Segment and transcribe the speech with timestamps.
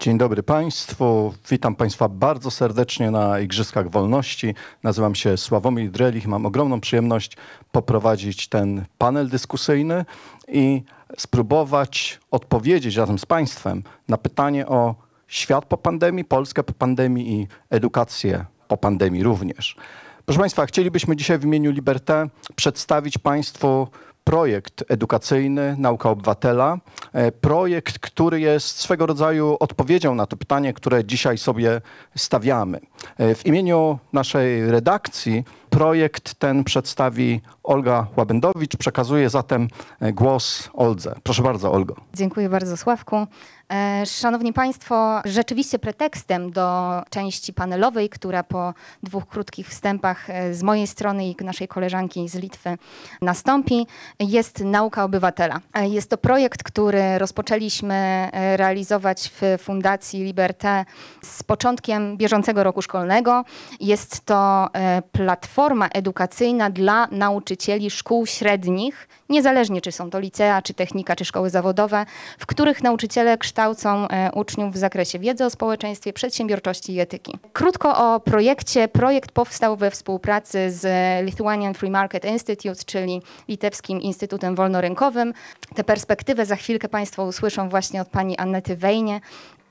[0.00, 1.34] Dzień dobry Państwu.
[1.50, 4.54] Witam Państwa bardzo serdecznie na Igrzyskach Wolności.
[4.82, 6.26] Nazywam się Sławomir Drelich.
[6.26, 7.36] Mam ogromną przyjemność
[7.72, 10.04] poprowadzić ten panel dyskusyjny
[10.48, 10.82] i
[11.18, 14.94] spróbować odpowiedzieć razem z Państwem na pytanie o
[15.28, 19.76] świat po pandemii, Polskę po pandemii i edukację po pandemii również.
[20.24, 23.88] Proszę Państwa, chcielibyśmy dzisiaj w imieniu Liberté przedstawić Państwu
[24.30, 26.78] projekt edukacyjny Nauka Obywatela.
[27.12, 31.80] E, projekt, który jest swego rodzaju odpowiedzią na to pytanie, które dzisiaj sobie
[32.16, 32.80] stawiamy.
[33.18, 38.76] E, w imieniu naszej redakcji projekt ten przedstawi Olga Łabędowicz.
[38.76, 39.68] Przekazuję zatem
[40.00, 41.14] e, głos Oldze.
[41.22, 41.94] Proszę bardzo, Olgo.
[42.14, 43.26] Dziękuję bardzo, Sławku.
[43.70, 50.62] E, szanowni Państwo, rzeczywiście pretekstem do części panelowej, która po dwóch krótkich wstępach e, z
[50.62, 52.78] mojej strony i naszej koleżanki z Litwy
[53.22, 53.86] nastąpi,
[54.20, 55.60] jest Nauka Obywatela.
[55.82, 60.84] Jest to projekt, który rozpoczęliśmy realizować w Fundacji Liberté
[61.22, 63.44] z początkiem bieżącego roku szkolnego.
[63.80, 64.68] Jest to
[65.12, 71.50] platforma edukacyjna dla nauczycieli szkół średnich, niezależnie czy są to licea, czy technika, czy szkoły
[71.50, 72.06] zawodowe,
[72.38, 77.38] w których nauczyciele kształcą e, uczniów w zakresie wiedzy o społeczeństwie, przedsiębiorczości i etyki.
[77.52, 78.88] Krótko o projekcie.
[78.88, 80.86] Projekt powstał we współpracy z
[81.26, 85.32] Lithuanian Free Market Institute, czyli Litewskim Instytutem Wolnorynkowym.
[85.74, 89.20] Tę perspektywę za chwilkę Państwo usłyszą właśnie od pani Annety Wejnie,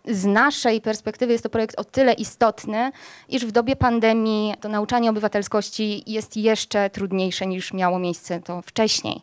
[0.06, 2.92] z naszej perspektywy jest to projekt o tyle istotny,
[3.30, 9.22] iż w dobie pandemii to nauczanie obywatelskości jest jeszcze trudniejsze niż miało miejsce to wcześniej.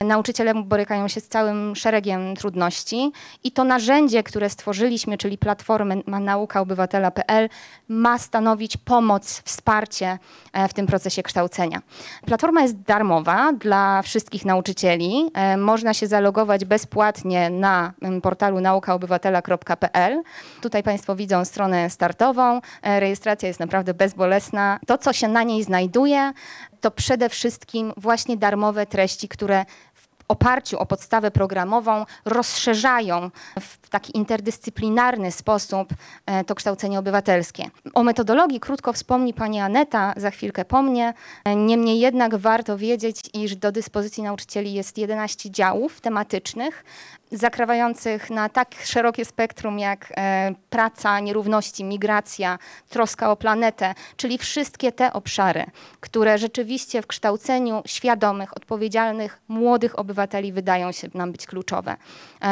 [0.00, 3.12] Nauczyciele borykają się z całym szeregiem trudności
[3.44, 7.48] i to narzędzie, które stworzyliśmy, czyli platformę naukaobywatela.pl
[7.88, 10.18] ma stanowić pomoc, wsparcie
[10.52, 11.82] e, w tym procesie kształcenia.
[12.26, 15.30] Platforma jest darmowa dla wszystkich nauczycieli.
[15.34, 20.22] E, można się zalogować bezpłatnie na portalu naukaobywatela.pl.
[20.60, 22.60] Tutaj Państwo widzą stronę startową.
[22.82, 24.78] E, rejestracja jest naprawdę bezbolesna.
[24.86, 26.32] To, co się na niej znajduje,
[26.80, 29.64] to przede wszystkim właśnie darmowe treści, które
[30.28, 35.88] oparciu o podstawę programową rozszerzają w taki interdyscyplinarny sposób
[36.26, 37.64] e, to kształcenie obywatelskie.
[37.94, 41.14] O metodologii krótko wspomni pani Aneta, za chwilkę po mnie.
[41.44, 46.84] E, niemniej jednak warto wiedzieć, iż do dyspozycji nauczycieli jest 11 działów tematycznych,
[47.32, 52.58] zakrawających na tak szerokie spektrum jak e, praca, nierówności, migracja,
[52.88, 55.64] troska o planetę, czyli wszystkie te obszary,
[56.00, 61.96] które rzeczywiście w kształceniu świadomych, odpowiedzialnych, młodych obywateli wydają się nam być kluczowe,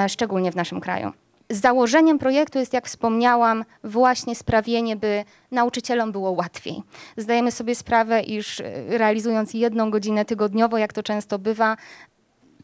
[0.08, 1.12] szczególnie w naszym kraju.
[1.54, 6.82] Założeniem projektu jest, jak wspomniałam, właśnie sprawienie, by nauczycielom było łatwiej.
[7.16, 8.64] Zdajemy sobie sprawę, iż e,
[8.98, 11.76] realizując jedną godzinę tygodniowo, jak to często bywa,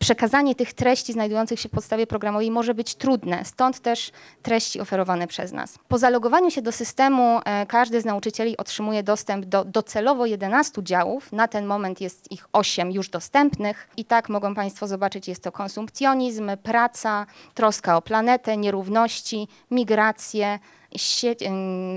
[0.01, 4.13] przekazanie tych treści znajdujących się w podstawie programowej może być trudne, stąd też
[4.43, 5.79] treści oferowane przez nas.
[5.89, 11.33] Po zalogowaniu się do systemu e, każdy z nauczycieli otrzymuje dostęp do docelowo 11 działów.
[11.33, 15.53] Na ten moment jest ich 8 już dostępnych i tak mogą Państwo zobaczyć, jest to
[15.53, 20.59] konsumpcjonizm, praca, troska o planetę, nierówności, migracje,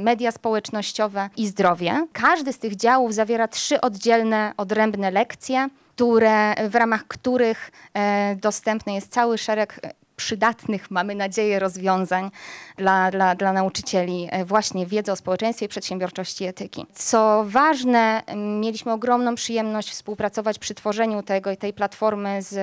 [0.03, 2.07] media społecznościowe i zdrowie.
[2.13, 8.93] Każdy z tych działów zawiera trzy oddzielne, odrębne lekcje które, w ramach których e, dostępny
[8.93, 9.79] jest cały szereg
[10.15, 12.31] przydatnych, mamy nadzieję, rozwiązań
[12.77, 16.85] dla, dla, dla nauczycieli e, właśnie wiedzy o społeczeństwie, przedsiębiorczości i etyki.
[16.93, 22.57] Co ważne, mieliśmy ogromną przyjemność współpracować przy tworzeniu tego, tej platformy z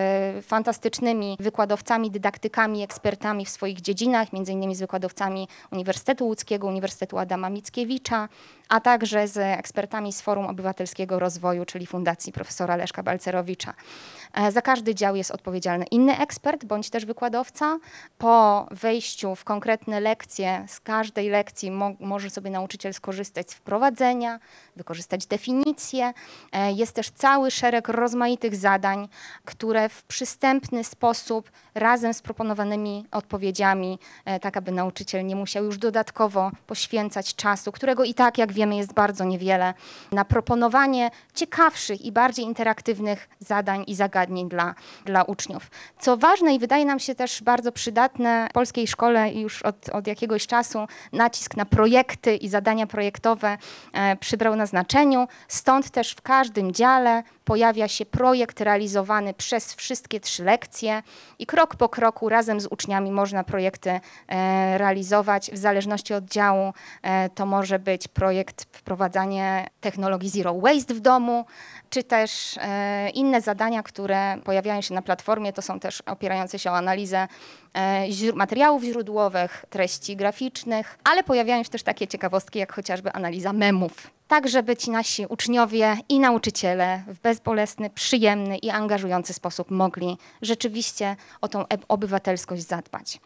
[0.47, 7.51] fantastycznymi wykładowcami, dydaktykami, ekspertami w swoich dziedzinach, między innymi z wykładowcami Uniwersytetu Łódzkiego, Uniwersytetu Adama
[7.51, 8.29] Mickiewicza,
[8.71, 13.75] a także z ekspertami z Forum Obywatelskiego Rozwoju, czyli Fundacji profesora Leszka Balcerowicza.
[14.35, 17.79] E, za każdy dział jest odpowiedzialny inny ekspert bądź też wykładowca.
[18.19, 24.41] Po wejściu w konkretne lekcje, z każdej lekcji mo może sobie nauczyciel skorzystać z wprowadzenia,
[24.77, 26.13] wykorzystać definicje.
[26.53, 29.09] E, jest też cały szereg rozmaitych zadań,
[29.45, 35.79] które w przystępny sposób razem z proponowanymi odpowiedziami, e, tak aby nauczyciel nie musiał już
[35.79, 39.75] dodatkowo poświęcać czasu, którego i tak, jak wiemy, jest bardzo niewiele,
[40.13, 44.75] na proponowanie ciekawszych i bardziej interaktywnych zadań i zagadnień dla,
[45.05, 45.71] dla uczniów.
[45.99, 50.07] Co ważne i wydaje nam się też bardzo przydatne w polskiej szkole już od, od
[50.07, 53.59] jakiegoś czasu nacisk na projekty i zadania projektowe
[53.93, 55.29] e, przybrał na znaczeniu.
[55.49, 61.03] Stąd też w każdym dziale pojawia się projekt realizowany przez wszystkie trzy lekcje
[61.39, 65.51] i krok po kroku razem z uczniami można projekty e, realizować.
[65.51, 66.73] W zależności od działu
[67.03, 71.45] e, to może być projekt wprowadzanie technologii Zero Waste w domu,
[71.91, 76.71] czy też e, inne zadania, które pojawiają się na platformie, to są też opierające się
[76.71, 77.29] o analizę
[78.35, 84.20] materiałów źródłowych, treści graficznych, ale pojawiają się też takie ciekawostki, jak chociażby analiza memów.
[84.31, 91.17] Tak, żeby ci nasi uczniowie i nauczyciele w bezbolesny, przyjemny i angażujący sposób mogli rzeczywiście
[91.41, 93.21] o tą obywatelskość zadbać.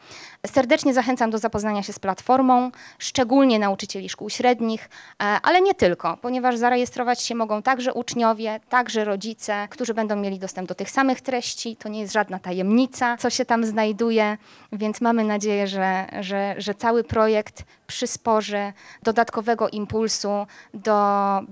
[0.47, 4.89] Serdecznie zachęcam do zapoznania się z platformą, szczególnie nauczycieli szkół średnich,
[5.23, 10.39] e, ale nie tylko, ponieważ zarejestrować się mogą także uczniowie, także rodzice, którzy będą mieli
[10.39, 11.77] dostęp do tych samych treści.
[11.77, 14.39] To nie jest żadna tajemnica, co się tam znajduje,
[14.73, 18.73] więc mamy nadzieję, że, że, że cały projekt przysporzy
[19.03, 20.95] dodatkowego impulsu do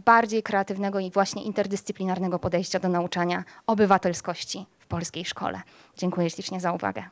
[0.05, 5.61] bardziej kreatywnego i właśnie interdyscyplinarnego podejścia do nauczania obywatelskości w polskiej szkole.
[5.97, 7.03] Dziękuję ślicznie za uwagę.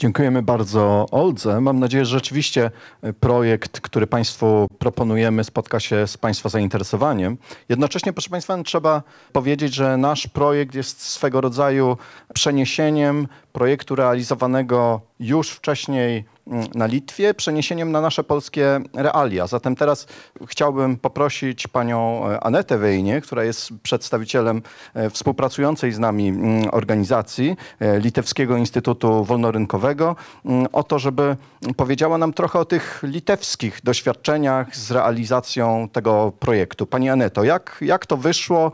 [0.00, 1.60] Dziękujemy bardzo Oldze.
[1.60, 2.70] Mam nadzieję, że rzeczywiście
[3.02, 7.36] e, projekt, który Państwu proponujemy, spotka się z Państwa zainteresowaniem.
[7.68, 9.02] Jednocześnie, proszę Państwa, trzeba
[9.32, 11.96] powiedzieć, że nasz projekt jest swego rodzaju
[12.34, 19.46] przeniesieniem projektu realizowanego już wcześniej mm, na Litwie, przeniesieniem na nasze polskie realia.
[19.46, 20.06] Zatem teraz
[20.46, 24.62] chciałbym poprosić panią e, Anetę Wejnie, która jest przedstawicielem
[24.94, 31.36] e, współpracującej z nami mm, organizacji e, Litewskiego Instytutu Wolnorynkowego, mm, o to, żeby
[31.76, 36.86] powiedziała nam trochę o tych litewskich doświadczeniach z realizacją tego projektu.
[36.86, 38.72] Pani Aneto, jak, jak to wyszło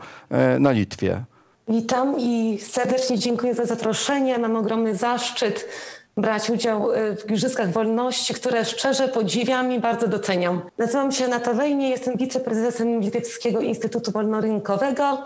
[0.59, 1.23] na Litwie?
[1.69, 4.37] Witam i serdecznie dziękuję za zaproszenie.
[4.37, 5.65] Mam ogromny zaszczyt
[6.17, 10.61] brać udział e, w Igrzyskach Wolności, które szczerze podziwiam i bardzo doceniam.
[10.77, 15.23] Nazywam się Nata Wejnie, jestem wiceprezesem Litewskiego Instytutu Wolnorynkowego.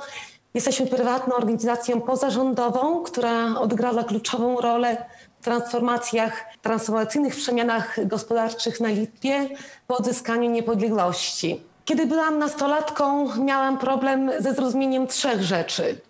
[0.53, 5.05] Jesteśmy prywatną organizacją pozarządową, która odgrała kluczową rolę
[5.39, 9.49] w transformacjach, transformacyjnych przemianach gospodarczych na Litwie
[9.87, 11.63] po odzyskaniu niepodległości.
[11.85, 16.01] Kiedy byłam nastolatką, miałam problem ze zrozumieniem trzech rzeczy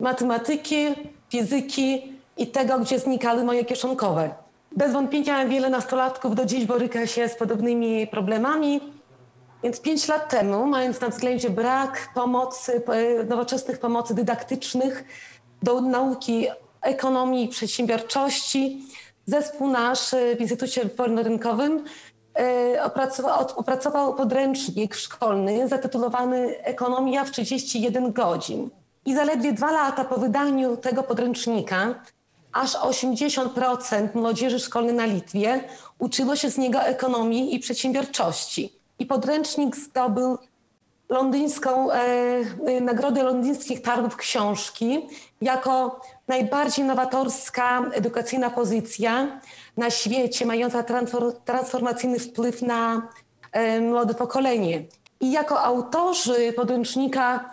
[0.00, 0.86] matematyki,
[1.28, 4.30] fizyki i tego, gdzie znikały moje kieszonkowe.
[4.76, 8.80] Bez wątpienia wiele nastolatków do dziś boryka się z podobnymi problemami,
[9.62, 15.04] więc pięć lat temu, mając na względzie brak pomocy, e, nowoczesnych pomocy dydaktycznych
[15.62, 16.46] do nauki
[16.82, 18.82] ekonomii i przedsiębiorczości,
[19.26, 21.84] zespół nasz e, w Instytucie Wolnorynkowym
[22.38, 28.70] e, opracował, opracował podręcznik szkolny zatytułowany Ekonomia w 31 godzin.
[29.10, 31.94] I zaledwie dwa lata po wydaniu tego podręcznika
[32.52, 35.64] aż 80% młodzieży szkolnej na Litwie
[35.98, 38.72] uczyło się z niego ekonomii i przedsiębiorczości.
[38.98, 40.38] I podręcznik zdobył
[41.08, 41.96] londyńską e,
[42.66, 45.08] e, Nagrodę Londyńskich Targów Książki
[45.40, 49.40] jako najbardziej nowatorska edukacyjna pozycja
[49.76, 53.08] na świecie, mająca transfor- transformacyjny wpływ na
[53.52, 54.82] e, młode pokolenie.
[55.20, 57.50] I jako autorzy podręcznika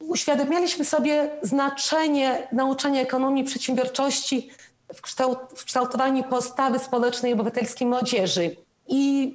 [0.00, 4.50] uświadamialiśmy sobie znaczenie nauczania ekonomii przedsiębiorczości
[4.94, 8.56] w, kształt, w kształtowaniu postawy społecznej i obywatelskiej młodzieży.
[8.88, 9.32] I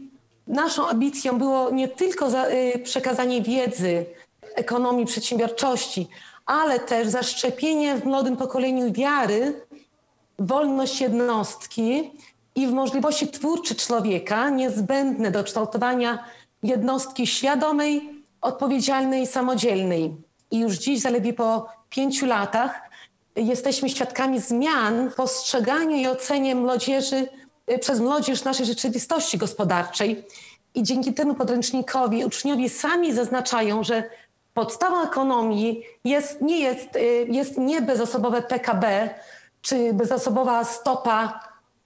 [0.47, 4.05] naszą ambicją było nie tylko za, y, przekazanie wiedzy
[4.55, 6.07] ekonomii przedsiębiorczości,
[6.45, 9.65] ale też zaszczepienie w młodym pokoleniu wiary,
[10.39, 12.11] w wolność jednostki
[12.55, 16.23] i w możliwości twórcze człowieka niezbędne do kształtowania
[16.63, 20.15] jednostki świadomej, odpowiedzialnej i samodzielnej.
[20.51, 22.81] I już dziś, zaledwie po pięciu latach,
[23.35, 27.27] jesteśmy świadkami zmian w postrzeganiu i ocenie młodzieży
[27.71, 30.25] y, przez młodzież naszej rzeczywistości gospodarczej.
[30.75, 34.03] I dzięki temu podręcznikowi uczniowie sami zaznaczają, że
[34.53, 39.09] podstawą ekonomii jest, nie jest, y, jest nie bezosobowe PKB
[39.61, 41.39] czy bezosobowa stopa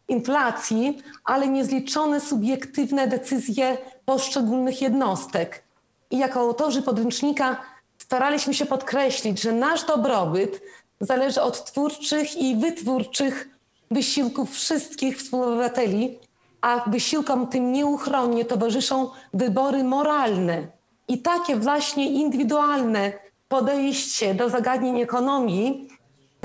[0.07, 5.63] inflacji, ale niezliczone subiektywne decyzje poszczególnych jednostek.
[6.11, 7.61] I jako autorzy podręcznika
[8.05, 10.61] staraliśmy się podkreślić, że nasz dobrobyt
[10.99, 13.49] zależy od twórczych i wytwórczych
[13.91, 16.19] wysiłków wszystkich współobywateli,
[16.61, 20.67] a wysiłkom tym nieuchronnie towarzyszą wybory moralne.
[21.07, 23.13] I takie właśnie indywidualne
[23.47, 25.89] podejście do zagadnień ekonomii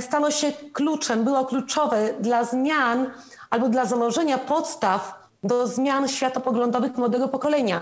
[0.00, 3.10] stało się kluczem, było kluczowe dla zmian
[3.50, 7.80] albo dla założenia podstaw do zmian światopoglądowych młodego pokolenia.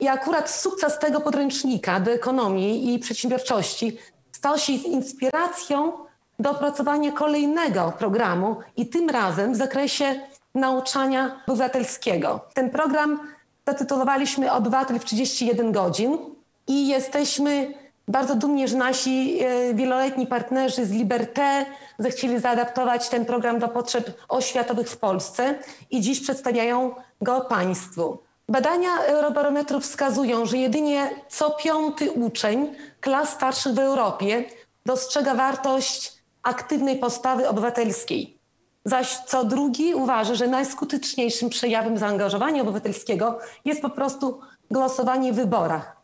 [0.00, 3.98] I akurat sukces tego podręcznika do ekonomii i przedsiębiorczości
[4.32, 5.92] stał się inspiracją
[6.38, 10.20] do opracowania kolejnego programu i tym razem w zakresie
[10.54, 12.40] nauczania obywatelskiego.
[12.54, 13.20] Ten program
[13.66, 16.18] zatytułowaliśmy Obywatel w 31 godzin
[16.66, 17.74] i jesteśmy
[18.08, 21.66] bardzo dumni, że nasi e, wieloletni partnerzy z Liberté
[21.98, 25.54] zechcieli zaadaptować ten program do potrzeb oświatowych w Polsce
[25.90, 28.27] i dziś przedstawiają go Państwu.
[28.48, 34.44] Badania Eurobarometru wskazują, że jedynie co piąty uczeń klas starszych w Europie
[34.86, 36.12] dostrzega wartość
[36.42, 38.38] aktywnej postawy obywatelskiej.
[38.84, 44.40] zaś co drugi uważa, że najskuteczniejszym przejawem zaangażowania obywatelskiego jest po prostu
[44.70, 45.96] głosowanie w wyborach.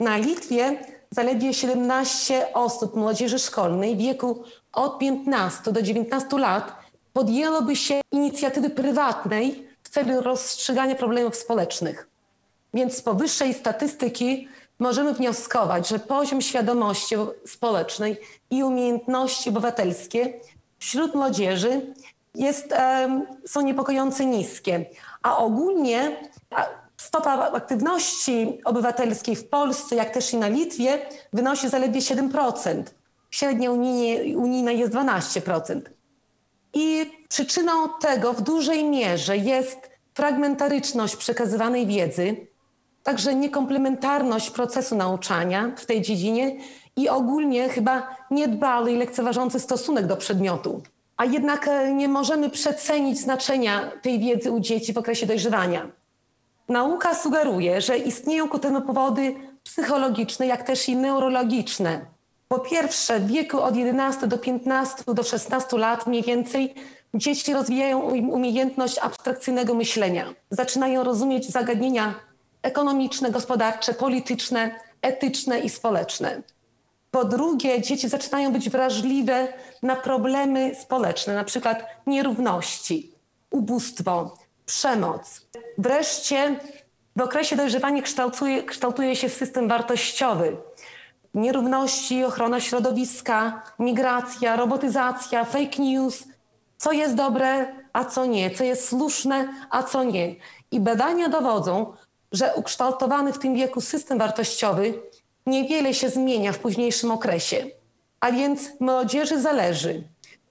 [0.00, 0.78] Na Litwie
[1.10, 6.72] zaledwie 17 osób młodzieży szkolnej w wieku od 15 do 19 lat
[7.12, 9.67] podjęłoby się inicjatywy prywatnej
[10.04, 12.08] celu rozstrzygania problemów społecznych.
[12.74, 17.14] Więc z powyższej statystyki możemy wnioskować, że poziom świadomości
[17.46, 20.32] społecznej i umiejętności obywatelskie
[20.78, 21.94] wśród młodzieży
[22.34, 22.74] jest,
[23.46, 24.86] są niepokojąco niskie.
[25.22, 26.16] A ogólnie
[26.96, 30.98] stopa aktywności obywatelskiej w Polsce, jak też i na Litwie,
[31.32, 32.82] wynosi zaledwie 7%.
[33.30, 33.70] Średnia
[34.36, 35.80] unijna jest 12%.
[36.74, 42.36] I przyczyną tego w dużej mierze jest fragmentaryczność przekazywanej wiedzy,
[43.02, 46.56] także niekomplementarność procesu nauczania w tej dziedzinie
[46.96, 50.82] i ogólnie chyba niedbały i lekceważący stosunek do przedmiotu.
[51.16, 55.90] A jednak e, nie możemy przecenić znaczenia tej wiedzy u dzieci w okresie dojrzewania.
[56.68, 62.06] Nauka sugeruje, że istnieją ku temu powody psychologiczne, jak też i neurologiczne.
[62.48, 66.74] Po pierwsze, w wieku od 11 do 15 do 16 lat mniej więcej
[67.14, 70.34] dzieci rozwijają um- umiejętność abstrakcyjnego myślenia.
[70.50, 72.14] Zaczynają rozumieć zagadnienia
[72.62, 76.42] ekonomiczne, gospodarcze, polityczne, etyczne i społeczne.
[77.10, 79.48] Po drugie, dzieci zaczynają być wrażliwe
[79.82, 83.12] na problemy społeczne, na przykład nierówności,
[83.50, 84.34] ubóstwo,
[84.66, 85.46] przemoc.
[85.78, 86.60] Wreszcie
[87.16, 90.56] w okresie dojrzewania kształtuje, kształtuje się system wartościowy.
[91.34, 96.24] Nierówności, ochrona środowiska, migracja, robotyzacja, fake news,
[96.76, 100.34] co jest dobre, a co nie, co jest słuszne, a co nie.
[100.70, 101.92] I badania dowodzą,
[102.32, 105.02] że ukształtowany w tym wieku system wartościowy
[105.46, 107.66] niewiele się zmienia w późniejszym okresie.
[108.20, 110.02] A więc młodzieży zależy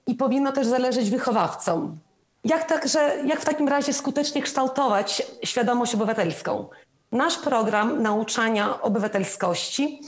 [0.06, 1.98] i powinno też zależeć wychowawcom.
[2.44, 6.68] Jak, także, jak w takim razie skutecznie kształtować świadomość obywatelską?
[7.12, 10.00] Nasz program nauczania obywatelskości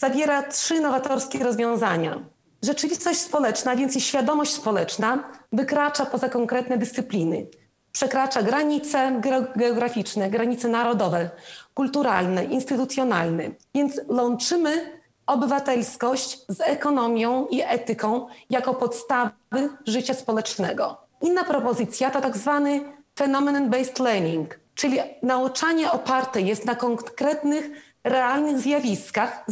[0.00, 2.18] zawiera trzy nowatorskie rozwiązania.
[2.62, 7.46] Rzeczywistość społeczna, więc i świadomość społeczna wykracza poza konkretne dyscypliny.
[7.92, 11.30] Przekracza granice geo- geograficzne, granice narodowe,
[11.74, 13.44] kulturalne, instytucjonalne.
[13.74, 20.96] Więc łączymy obywatelskość z ekonomią i etyką jako podstawy życia społecznego.
[21.22, 22.80] Inna propozycja to tak zwany
[23.20, 27.70] phenomenon-based learning, czyli nauczanie oparte jest na konkretnych,
[28.08, 29.44] realnych zjawiskach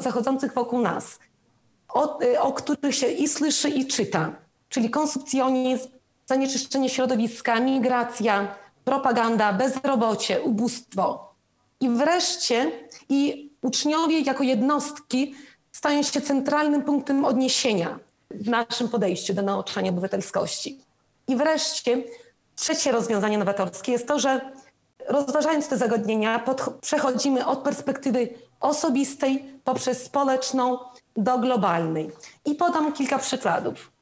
[0.00, 1.18] zachodzących wokół nas,
[1.88, 4.32] o, y, o których się i słyszy, i czyta,
[4.68, 5.88] czyli konsumpcjonizm,
[6.26, 8.54] zanieczyszczenie środowiska, migracja,
[8.84, 11.34] propaganda, bezrobocie, ubóstwo.
[11.80, 12.70] I wreszcie
[13.08, 15.34] i uczniowie jako jednostki
[15.72, 17.98] stają się centralnym punktem odniesienia
[18.30, 20.80] w naszym podejściu do nauczania obywatelskości.
[21.28, 22.02] I wreszcie
[22.56, 24.40] trzecie rozwiązanie nowatorskie jest to, że
[25.08, 26.44] rozważając te zagadnienia,
[26.80, 28.28] przechodzimy od perspektywy
[28.60, 30.78] osobistej poprzez społeczną
[31.16, 32.10] do globalnej.
[32.44, 33.92] I podam kilka przykładów.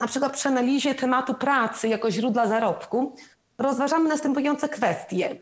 [0.00, 3.16] Na przykład przy analizie tematu pracy jako źródła zarobku
[3.58, 5.36] rozważamy następujące kwestie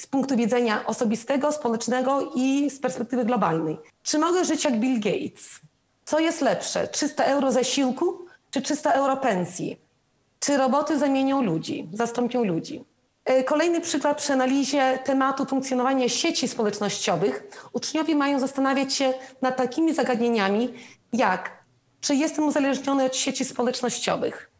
[0.00, 3.78] z punktu widzenia osobistego, społecznego i z perspektywy globalnej.
[4.02, 5.60] Czy mogę żyć jak Bill Gates?
[6.04, 8.18] Co jest lepsze, 300 euro zasiłku
[8.50, 9.80] czy 300 euro pensji?
[10.40, 12.84] Czy roboty zamienią ludzi, zastąpią ludzi?
[13.28, 17.42] E, Kolejny przykład przy analizie tematu funkcjonowania sieci społecznościowych.
[17.72, 20.74] Uczniowie mają zastanawiać się nad takimi zagadnieniami
[21.12, 21.50] jak
[22.00, 24.50] czy jestem uzależniony od sieci społecznościowych?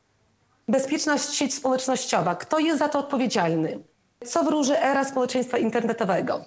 [0.68, 2.34] Bezpieczna sieć społecznościowa.
[2.34, 3.78] Kto jest za to odpowiedzialny?
[4.26, 6.44] Co wróży era społeczeństwa internetowego?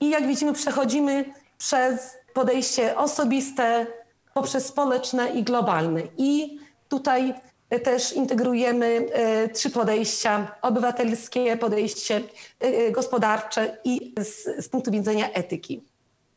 [0.00, 1.24] I jak widzimy, przechodzimy
[1.58, 3.86] przez podejście osobiste,
[4.34, 6.02] poprzez społeczne i globalne.
[6.16, 6.58] I
[6.88, 7.34] tutaj
[7.82, 15.32] też integrujemy e, trzy podejścia: obywatelskie, podejście e, e, gospodarcze i z, z punktu widzenia
[15.32, 15.82] etyki.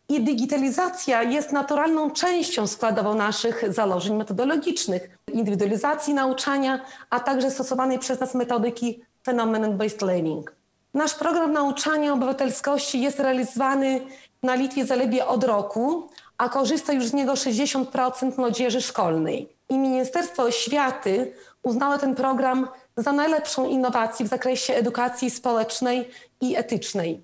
[0.09, 8.19] I digitalizacja jest naturalną częścią składową naszych założeń metodologicznych, indywidualizacji nauczania, a także stosowanej przez
[8.19, 10.55] nas metodyki phenomenon-based learning.
[10.93, 14.01] Nasz program nauczania obywatelskości jest realizowany
[14.43, 19.58] na Litwie zaledwie od roku, a korzysta już z niego 60% młodzieży szkolnej.
[19.69, 21.33] I Ministerstwo Oświaty
[21.63, 26.09] uznało ten program za najlepszą innowację w zakresie edukacji społecznej
[26.41, 27.23] i etycznej.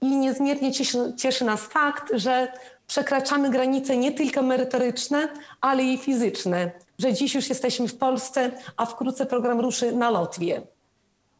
[0.00, 2.52] I niezmiernie cieszy, cieszy nas fakt, że
[2.86, 5.28] przekraczamy granice nie tylko merytoryczne,
[5.60, 10.62] ale i fizyczne, że dziś już jesteśmy w Polsce, a wkrótce program ruszy na Lotwie.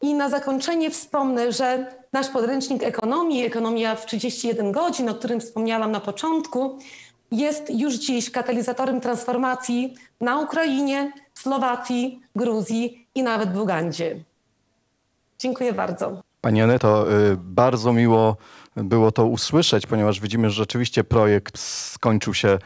[0.02, 5.90] I na zakończenie wspomnę, że nasz podręcznik ekonomii, ekonomia w 31 godzin, o którym wspomniałam
[5.90, 6.78] na początku,
[7.30, 14.24] jest już dziś katalizatorem transformacji na Ukrainie, Słowacji, Gruzji i nawet w Ugandzie.
[15.38, 16.22] Dziękuję bardzo.
[16.40, 18.36] Pani Aneto, y, bardzo miło
[18.84, 22.58] było to usłyszeć, ponieważ widzimy, że rzeczywiście projekt skończył się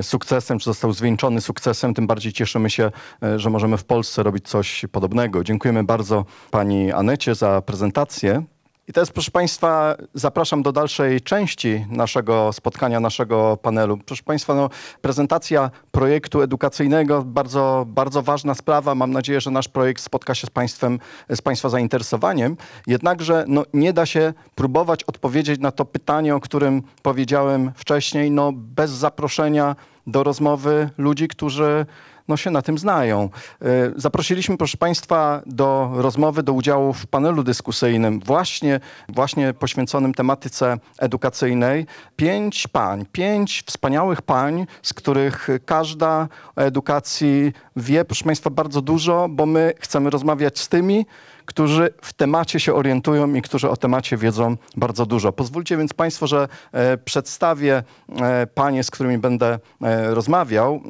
[0.00, 1.94] y, sukcesem, czy został zwieńczony sukcesem.
[1.94, 2.90] Tym bardziej cieszymy się,
[3.24, 5.44] y, że możemy w Polsce robić coś podobnego.
[5.44, 8.42] Dziękujemy bardzo Pani Anecie za prezentację.
[8.88, 13.96] I teraz, proszę Państwa, zapraszam do dalszej części naszego spotkania, naszego panelu.
[13.96, 18.94] Proszę Państwa, no, prezentacja projektu edukacyjnego, bardzo, bardzo ważna sprawa.
[18.94, 20.98] Mam nadzieję, że nasz projekt spotka się z Państwem,
[21.30, 22.56] z Państwa zainteresowaniem.
[22.86, 28.52] Jednakże no, nie da się próbować odpowiedzieć na to pytanie, o którym powiedziałem wcześniej, no,
[28.54, 29.76] bez zaproszenia
[30.06, 31.86] do rozmowy ludzi, którzy
[32.28, 33.28] no, się na tym znają.
[33.62, 33.66] E,
[33.96, 41.86] Zaprosiliśmy, proszę Państwa, do rozmowy, do udziału w panelu dyskusyjnym, właśnie, właśnie poświęconym tematyce edukacyjnej,
[42.16, 49.26] pięć pań, pięć wspaniałych pań, z których każda o edukacji wie, proszę Państwa, bardzo dużo,
[49.30, 51.06] bo my chcemy rozmawiać z tymi,
[51.46, 55.32] którzy w temacie się orientują i którzy o temacie wiedzą bardzo dużo.
[55.32, 57.82] Pozwólcie więc Państwo, że e, przedstawię
[58.20, 60.80] e, panie, z którymi będę e, rozmawiał.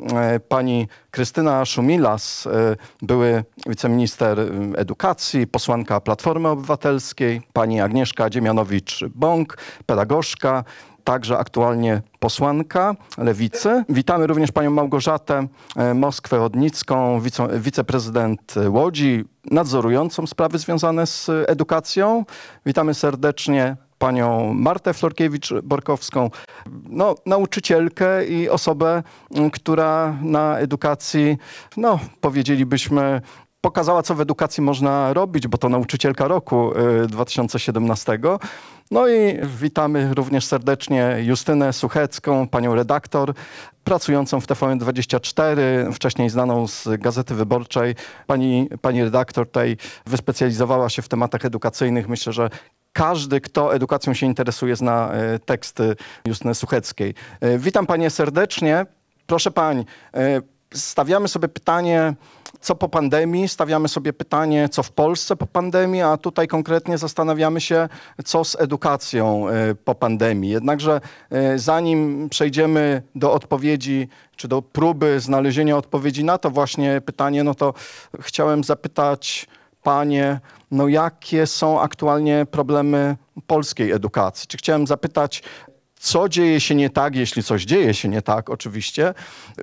[0.48, 2.48] Pani Krystyna Szumilas,
[3.02, 4.40] były wiceminister
[4.76, 10.64] edukacji, posłanka Platformy Obywatelskiej, pani Agnieszka Dziemianowicz-Bąk, pedagogzka,
[11.06, 13.84] także aktualnie posłanka Lewicy.
[13.88, 15.46] Witamy również panią Małgorzatę
[15.76, 22.24] e, Moskwę-Odnicką, wice, wiceprezydent Łodzi, nadzorującą sprawy związane z edukacją.
[22.66, 26.30] Witamy serdecznie panią Martę Florkiewicz-Borkowską,
[26.88, 29.02] no, nauczycielkę i osobę,
[29.52, 31.36] która na edukacji,
[31.76, 33.20] no, powiedzielibyśmy,
[33.60, 36.72] pokazała, co w edukacji można robić, bo to nauczycielka roku
[37.04, 38.18] y, 2017.
[38.90, 43.34] No i witamy również serdecznie Justynę Suchecką, panią redaktor,
[43.84, 45.56] pracującą w TVN24,
[45.92, 47.94] wcześniej znaną z Gazety Wyborczej.
[48.26, 52.08] Pani, pani redaktor tutaj wyspecjalizowała się w tematach edukacyjnych.
[52.08, 52.50] Myślę, że
[52.92, 57.14] każdy, kto edukacją się interesuje, zna y, teksty Justyny Sucheckiej.
[57.44, 58.86] Y, Witam panie serdecznie.
[59.26, 59.84] Proszę pań,
[60.16, 60.42] y,
[60.74, 62.14] stawiamy sobie pytanie,
[62.66, 67.60] co po pandemii, stawiamy sobie pytanie, co w Polsce po pandemii, a tutaj konkretnie zastanawiamy
[67.60, 67.88] się,
[68.24, 70.50] co z edukacją y, po pandemii.
[70.50, 71.00] Jednakże
[71.54, 77.54] y, zanim przejdziemy do odpowiedzi, czy do próby znalezienia odpowiedzi na to właśnie pytanie, no
[77.54, 77.74] to
[78.20, 79.46] chciałem zapytać
[79.82, 84.48] panie, no jakie są aktualnie problemy polskiej edukacji?
[84.48, 85.42] Czy chciałem zapytać,
[86.06, 89.14] co dzieje się nie tak, jeśli coś dzieje się nie tak, oczywiście,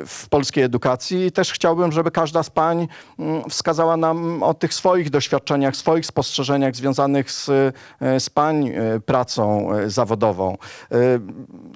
[0.05, 1.25] w polskiej edukacji.
[1.25, 2.87] I też chciałbym, żeby każda z pań
[3.19, 8.99] mm, wskazała nam o tych swoich doświadczeniach, swoich spostrzeżeniach związanych z, e, z pań e,
[8.99, 10.57] pracą e, zawodową.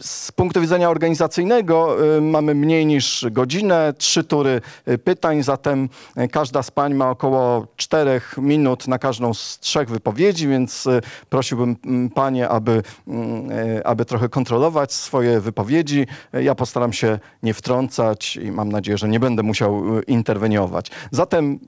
[0.01, 4.61] Z punktu widzenia organizacyjnego mamy mniej niż godzinę, trzy tury
[5.03, 5.89] pytań, zatem
[6.31, 10.87] każda z pań ma około czterech minut na każdą z trzech wypowiedzi, więc
[11.29, 13.49] prosiłbym mm, panie, aby, mm,
[13.83, 14.56] aby trochę kontrolować
[14.87, 16.07] swoje wypowiedzi.
[16.33, 20.91] Ja postaram się nie wtrącać i mam nadzieję, że nie będę musiał e, interweniować.
[21.11, 21.59] Zatem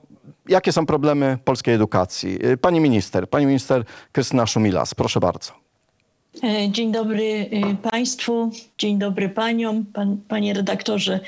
[0.48, 2.38] jakie są problemy polskiej edukacji?
[2.42, 5.52] E, Pani minister, pani minister Krystyna Szumilas, proszę bardzo.
[6.44, 11.20] E, Dzień dobry e, Państwu, dzień dobry Paniom, pan, Panie redaktorze.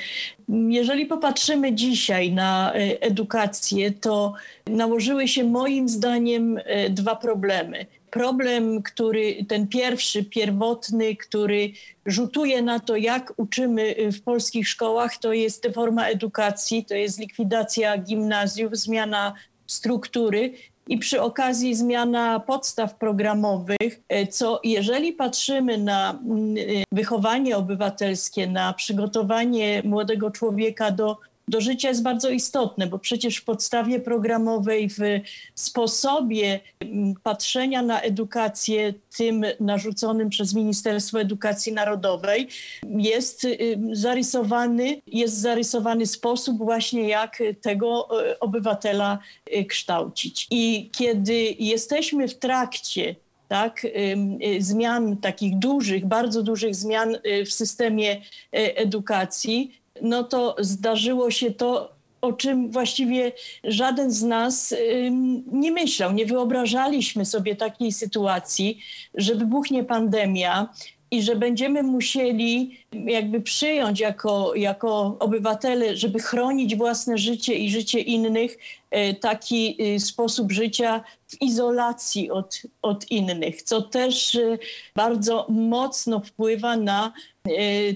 [0.49, 4.33] Jeżeli popatrzymy dzisiaj na edukację, to
[4.67, 7.85] nałożyły się moim zdaniem dwa problemy.
[8.13, 11.71] Problem, który ten pierwszy, pierwotny, który
[12.05, 17.19] rzutuje na to, jak uczymy e, w polskich szkołach, to jest forma edukacji, to jest
[17.19, 19.33] likwidacja gimnazjów, zmiana
[19.67, 20.53] struktury
[20.87, 28.47] i przy okazji zmiana podstaw programowych, e, co jeżeli patrzymy na mm, e, wychowanie obywatelskie,
[28.47, 34.89] na przygotowanie młodego człowieka do, do życia jest bardzo istotne, bo przecież w podstawie programowej,
[34.89, 34.99] w
[35.55, 42.47] sposobie mm, patrzenia na edukację, tym narzuconym przez Ministerstwo Edukacji Narodowej,
[42.97, 49.19] jest y, zarysowany, jest zarysowany sposób właśnie jak tego y, obywatela
[49.57, 50.47] y, kształcić.
[50.51, 53.15] I kiedy jesteśmy w trakcie
[53.47, 53.87] tak,
[54.59, 62.33] zmian takich dużych, bardzo dużych zmian w systemie edukacji, no to zdarzyło się to, o
[62.33, 63.31] czym właściwie
[63.63, 64.75] żaden z nas
[65.51, 66.13] nie myślał.
[66.13, 68.79] Nie wyobrażaliśmy sobie takiej sytuacji,
[69.15, 70.73] że wybuchnie pandemia
[71.13, 77.99] i że będziemy musieli jakby przyjąć jako, jako obywatele, żeby chronić własne życie i życie
[77.99, 78.57] innych,
[78.91, 84.57] e, taki e, sposób życia w izolacji od, od innych, co też e,
[84.95, 87.13] bardzo mocno wpływa na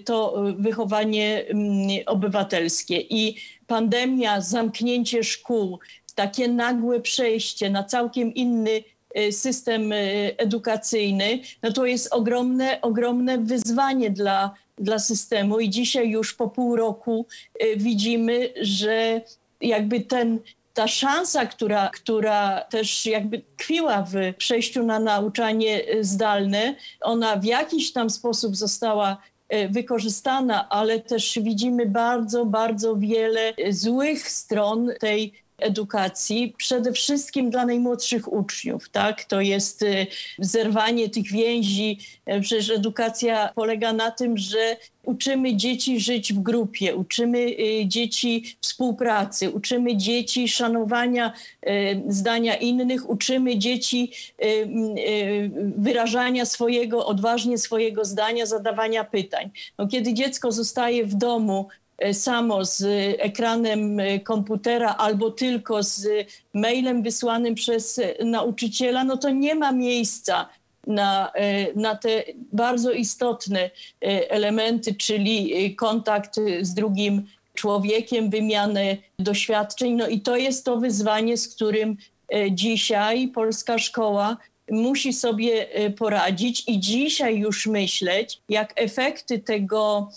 [0.05, 3.01] to wychowanie mm, obywatelskie.
[3.01, 3.35] I
[3.67, 5.79] pandemia, zamknięcie szkół,
[6.15, 8.83] takie nagłe przejście na całkiem inny
[9.31, 9.97] system e,
[10.37, 15.59] edukacyjny, no to jest ogromne, ogromne wyzwanie dla, dla systemu.
[15.59, 17.25] I dzisiaj już po pół roku
[17.59, 19.21] e, widzimy, że
[19.61, 20.39] jakby ten,
[20.77, 27.45] ta szansa, która, która też jakby tkwiła w przejściu na nauczanie e, zdalne, ona w
[27.45, 29.17] jakiś tam sposób została
[29.49, 37.49] e, wykorzystana, ale też widzimy bardzo, bardzo wiele e, złych stron tej edukacji, przede wszystkim
[37.49, 39.23] dla najmłodszych uczniów, tak?
[39.23, 40.07] To jest y,
[40.39, 41.99] zerwanie tych więzi.
[42.25, 48.57] E, Przecież edukacja polega na tym, że uczymy dzieci żyć w grupie, uczymy y, dzieci
[48.61, 51.33] współpracy, uczymy dzieci szanowania
[51.67, 54.11] y, zdania innych, uczymy dzieci
[54.43, 59.49] y, wyrażania swojego, odważnie swojego zdania, zadawania pytań.
[59.77, 62.83] No, kiedy dziecko zostaje w domu e, samo z
[63.19, 66.07] ekranem e, komputera albo tylko z
[66.53, 70.49] mailem wysłanym przez e, nauczyciela, no to nie ma miejsca
[70.87, 73.69] na, e, na te bardzo istotne e,
[74.31, 79.93] elementy, czyli e, kontakt z drugim człowiekiem, wymianę doświadczeń.
[79.93, 81.97] No i to jest to wyzwanie, z którym
[82.33, 84.37] e, dzisiaj polska szkoła
[84.71, 90.09] musi sobie e, poradzić i dzisiaj już myśleć, jak efekty tego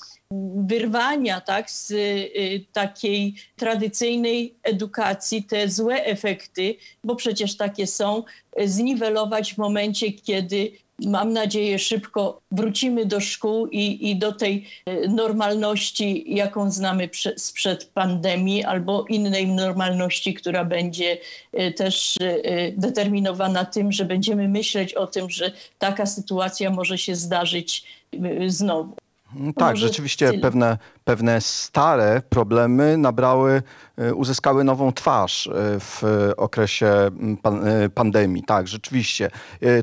[0.67, 8.23] wyrwania tak, z y, takiej tradycyjnej edukacji, te złe efekty, bo przecież takie są,
[8.61, 10.73] y, zniwelować w momencie, kiedy
[11.07, 17.39] mam nadzieję szybko wrócimy do szkół i, i do tej y, normalności, jaką znamy prze,
[17.39, 21.19] sprzed pandemii, albo innej normalności, która będzie
[21.61, 26.99] y, też y, y, determinowana tym, że będziemy myśleć o tym, że taka sytuacja może
[26.99, 28.97] się zdarzyć y, znowu.
[29.37, 33.63] Mm, Tak, rzeczywiście pewne, pewne stare problemy nabrały,
[34.01, 36.03] y, uzyskały nową twarz y, w
[36.37, 38.43] okresie mm, pan, y, pandemii.
[38.43, 39.31] Tak, rzeczywiście.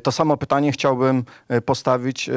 [0.04, 1.24] To samo pytanie chciałbym
[1.66, 2.30] postawić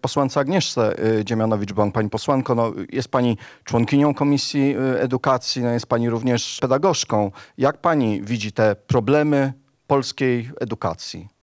[0.00, 1.92] posłance Agnieszce Dziemianowicz-Bąk.
[1.92, 7.30] Pani posłanko, no, jest Pani członkinią Komisji Edukacji, no, jest Pani również pedagogzką.
[7.58, 9.52] Jak Pani widzi te problemy
[9.86, 11.37] polskiej edukacji?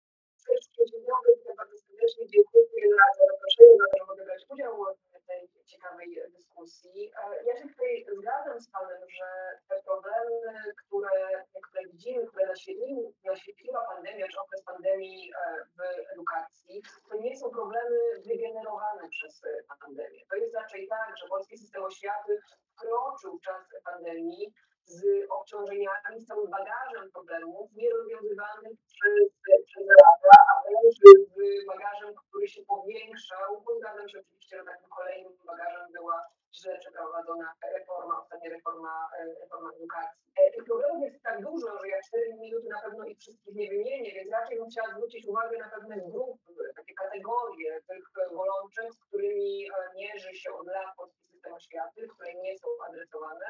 [6.66, 7.12] Dyskusji.
[7.46, 9.28] Ja się tutaj zgadzam z Panem, że
[9.70, 10.40] te problemy,
[10.82, 15.80] które, które widzimy, które naświetliła, naświetliła pandemia, czy okres pandemii e, w
[16.14, 20.22] edukacji, to nie są problemy wygenerowane przez e, pandemię.
[20.30, 22.40] To jest raczej tak, że polski system oświaty
[22.76, 24.54] wkroczył w czas pandemii
[24.86, 29.24] z obciążeniami, z całym bagażem problemów nierozwiązywanych przez,
[29.66, 30.96] przez lata, a wręcz
[31.36, 36.26] z bagażem, który się powiększał, bo zgadzam się oczywiście, że takim kolejnym bagażem była
[36.60, 40.24] źle przeprowadzona reforma, ostatnia reforma, e, reforma edukacji.
[40.38, 43.70] E, Tych problemów jest tak dużo, że ja 4 minuty na pewno ich wszystkich nie
[43.70, 49.00] wymienię, więc raczej bym chciała zwrócić uwagę na pewne grupy, takie kategorie tych bolączek, z
[49.00, 53.46] którymi e, mierzy się od lat polski system oświaty, które nie są adresowane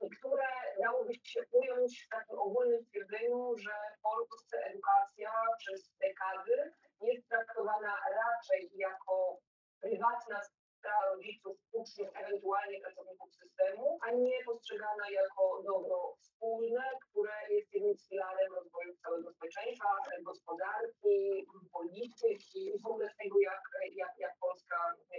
[0.00, 0.48] i które
[0.82, 7.92] dałoby się ująć w takim ogólnym stwierdzeniu, że w Polsce edukacja przez dekady jest traktowana
[8.20, 9.38] raczej jako
[9.80, 10.40] prywatna
[10.82, 17.96] sprawa rodziców, uczniów, ewentualnie pracowników systemu, a nie postrzegana jako dobro wspólne, które jest jednym
[17.96, 19.88] z filarem rozwoju całego społeczeństwa,
[20.22, 23.62] gospodarki, polityki i w ogóle tego, jak,
[23.94, 24.76] jak, jak, Polska,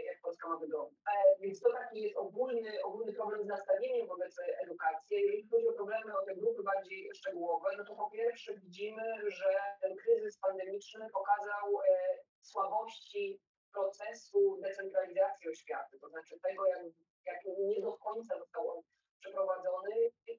[0.09, 0.99] jak Polska ma wyglądać.
[1.11, 5.17] E, Więc to taki jest ogólny, ogólny problem z nastawieniem wobec edukacji.
[5.17, 9.49] Jeżeli chodzi o problemy, o te grupy bardziej szczegółowe, no to po pierwsze widzimy, że
[9.81, 13.39] ten kryzys pandemiczny pokazał e, słabości
[13.73, 16.81] procesu decentralizacji oświaty, to znaczy tego, jak,
[17.25, 18.81] jak nie do końca został on
[19.19, 19.95] przeprowadzony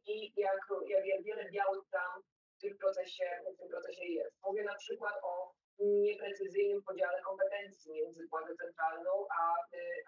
[0.07, 2.23] i jak, jak, jak wiele białych plam
[2.57, 4.37] w tym procesie, w tym procesie jest.
[4.43, 9.55] Mówię na przykład o nieprecyzyjnym podziale kompetencji między władzą centralną a,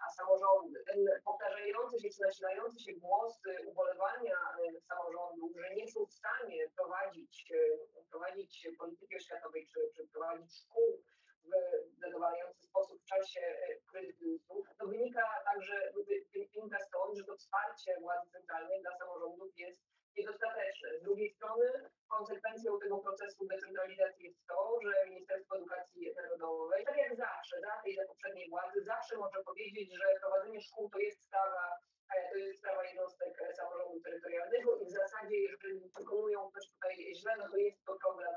[0.05, 0.83] a samorządy.
[0.87, 6.69] Ten powtarzający się, czy nasilający się głos ubolewania y, samorządów, że nie są w stanie
[6.75, 7.79] prowadzić, y,
[8.11, 11.01] prowadzić polityki oświatowej, czy, czy prowadzić szkół
[11.43, 12.67] w zadowalający
[13.27, 18.29] sposób w czasie e, kryzysu, to wynika także wy- wynika stąd, że to wsparcie władzy
[18.31, 19.81] centralnej dla samorządów jest
[20.17, 20.99] niedostateczne.
[20.99, 21.65] Z drugiej strony
[22.07, 27.95] konsekwencją tego procesu decentralizacji jest to, że Ministerstwo Edukacji Narodowej, tak jak zawsze, za tej,
[27.95, 31.63] za poprzedniej władzy, zawsze może powiedzieć, że prowadzenie szkół to jest sprawa
[32.15, 36.95] e, to jest sprawa jednostek e, samorządu terytorialnego i w zasadzie, jeżeli wykonują coś tutaj
[37.15, 38.33] źle, no to jest to problem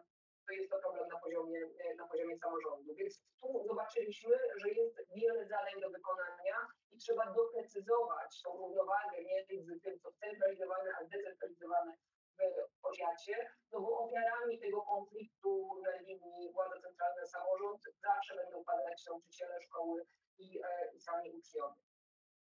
[0.50, 2.94] to jest to problem na poziomie, e, na poziomie samorządu.
[2.94, 6.56] Więc tu zobaczyliśmy, że jest wiele zadań do wykonania
[6.92, 11.96] i trzeba doprecyzować tą równowagę między tym, co centralizowane, a zdecentralizowane
[12.38, 19.06] w powiacie, no bo ofiarami tego konfliktu na linii władza centralna samorząd zawsze będą padać
[19.06, 20.06] nauczyciele szkoły
[20.38, 21.80] i, e, i sami uczniowie.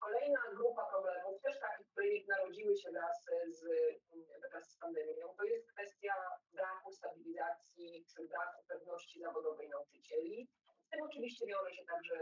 [0.07, 3.15] Kolejna grupa problemów, też takich, które narodziły się wraz
[3.47, 3.59] z,
[4.51, 6.13] wraz z pandemią, to jest kwestia
[6.53, 10.47] braku stabilizacji czy braku pewności zawodowej nauczycieli.
[10.85, 12.17] Z tym oczywiście wiąże się także,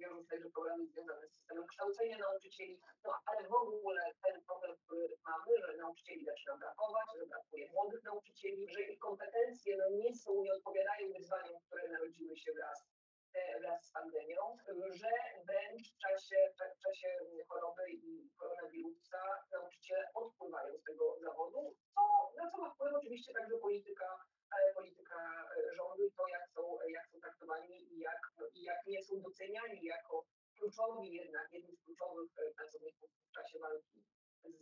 [0.00, 2.18] wiążą się także problemy związane z systemem kształcenia
[2.52, 7.72] nauczycieli, no ale w ogóle ten problem, który mamy, że nauczycieli zaczyna brakować, że brakuje
[7.72, 12.86] młodych nauczycieli, że ich kompetencje no, nie są, nie odpowiadają wyzwaniom, które narodziły się wraz
[13.34, 14.56] e, wraz z pandemią,
[14.90, 15.10] że
[15.46, 16.36] wręcz w czasie,
[16.78, 17.08] w czasie
[17.48, 23.56] choroby i koronawirusa nauczyciele odpływają z tego zawodu, co, na co ma wpływ oczywiście także
[23.58, 24.18] polityka,
[24.56, 28.20] e, polityka e, rządu i to, jak są, jak są traktowani i jak,
[28.54, 30.24] i jak nie są doceniani jako
[30.62, 34.00] kluczowi jednak, jedni z kluczowych e, pracowników w czasie walki
[34.44, 34.60] z,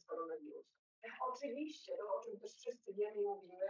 [0.00, 0.78] z koronawirusem.
[1.20, 3.66] Oczywiście, to o czym też wszyscy wiemy i mówimy,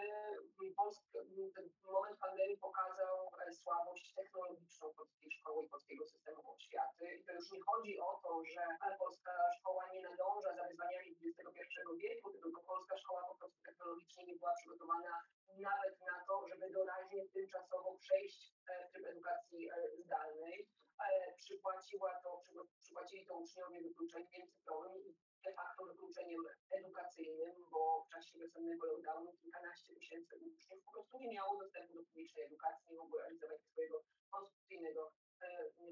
[0.77, 1.19] Polska,
[1.55, 7.05] ten moment pandemii pokazał e, słabość technologiczną polskiej szkoły i polskiego systemu oświaty.
[7.15, 8.63] I to już nie chodzi o to, że
[8.99, 11.63] polska szkoła nie nadąża za wyzwaniami XXI
[12.03, 15.23] wieku, tylko polska szkoła po prostu technologicznie nie była przygotowana
[15.59, 20.69] nawet na to, żeby doraźnie tymczasowo przejść e, w tryb edukacji e, zdalnej.
[21.01, 28.05] E, Przypłaciła to, przypła- przypłacili to uczniowie wykluczeniem cyfrowym i de facto wykluczeniem edukacyjnym, bo
[28.05, 32.87] w czasie wiosennego lockdownu kilkanaście tysięcy uczniów po prostu nie miało dostępu do publicznej edukacji,
[32.91, 35.49] nie mogło realizować swojego konstytucyjnego e,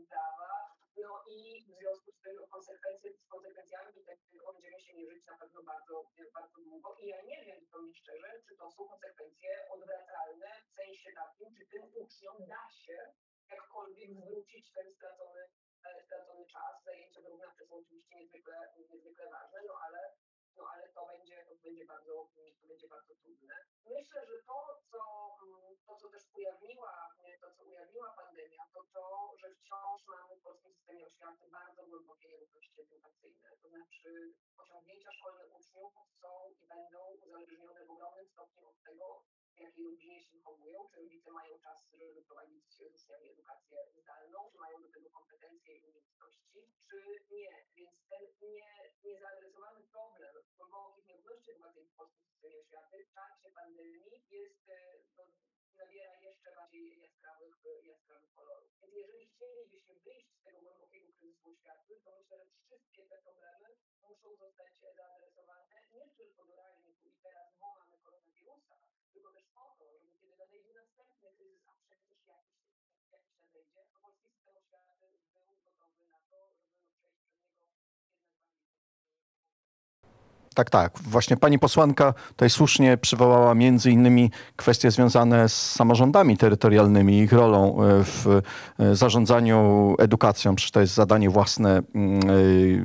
[0.09, 0.51] prawa.
[0.97, 5.62] No i w związku z tym konsekwencje, z konsekwencjami tego będziemy się mierzyć na pewno
[5.62, 6.97] bardzo, bardzo długo.
[7.03, 11.55] I ja nie wiem, to mi szczerze, czy to są konsekwencje odwracalne w sensie takim,
[11.55, 13.12] czy tym uczniom da się
[13.51, 15.43] jakkolwiek zwrócić ten stracony,
[15.85, 16.85] e, stracony czas.
[16.85, 20.01] Zajęcia wyrównawcze są oczywiście niezwykle, niezwykle ważne, no ale,
[20.57, 22.29] no ale to będzie, to będzie bardzo,
[22.61, 23.55] to będzie bardzo trudne.
[23.87, 25.03] Myślę, że to, co,
[25.87, 26.93] to, co też ujawniła,
[27.41, 32.29] to, co ujawniła pandemia, to to, że wciąż mamy w polskim systemie oświaty bardzo głębokie
[32.29, 33.51] nierówności edukacyjne.
[33.63, 36.31] To znaczy osiągnięcia szkolne uczniów są
[36.63, 39.23] i będą uzależnione w ogromnym stopniu od tego,
[39.61, 42.64] jakiej rodzinie się wychowują, czy rodzice mają czas, żeby prowadzić
[43.33, 46.99] edukację zdalną, czy mają do tego kompetencje i umiejętności, czy
[47.31, 47.66] nie.
[47.77, 48.69] Więc ten nie,
[49.05, 54.79] niezaadresowany problem głębokich nierówności edukacyjnych w polskim systemie oświaty w czasie pandemii jest, e,
[55.16, 55.25] no,
[55.77, 58.71] nabiera jeszcze bardziej jaskrawych, e, jaskrawych kolorów.
[58.81, 63.69] Więc jeżeli chcielibyśmy wyjść z tego głębokiego kryzysu oświaty, to myślę, że wszystkie te problemy
[64.09, 68.77] muszą zostać zaadresowane nie tylko doraźnie tu i teraz, bo mamy koronawirusa,
[69.17, 72.65] tylko też po to, żeby kiedy nadejdzie następny kryzys, a przecież jakiś,
[73.11, 74.93] jakiś nadejdzie, to polski system oświaty
[75.43, 78.97] był gotowy na to, żeby no, przejść przez niego jednak
[80.21, 80.99] bardziej Tak, tak.
[80.99, 87.83] Właśnie pani posłanka tutaj słusznie przywołała między innymi kwestie związane z samorządami terytorialnymi, ich rolą
[87.83, 88.27] e, w
[88.79, 90.55] e, zarządzaniu edukacją.
[90.55, 92.21] Przecież to jest zadanie własne, mm,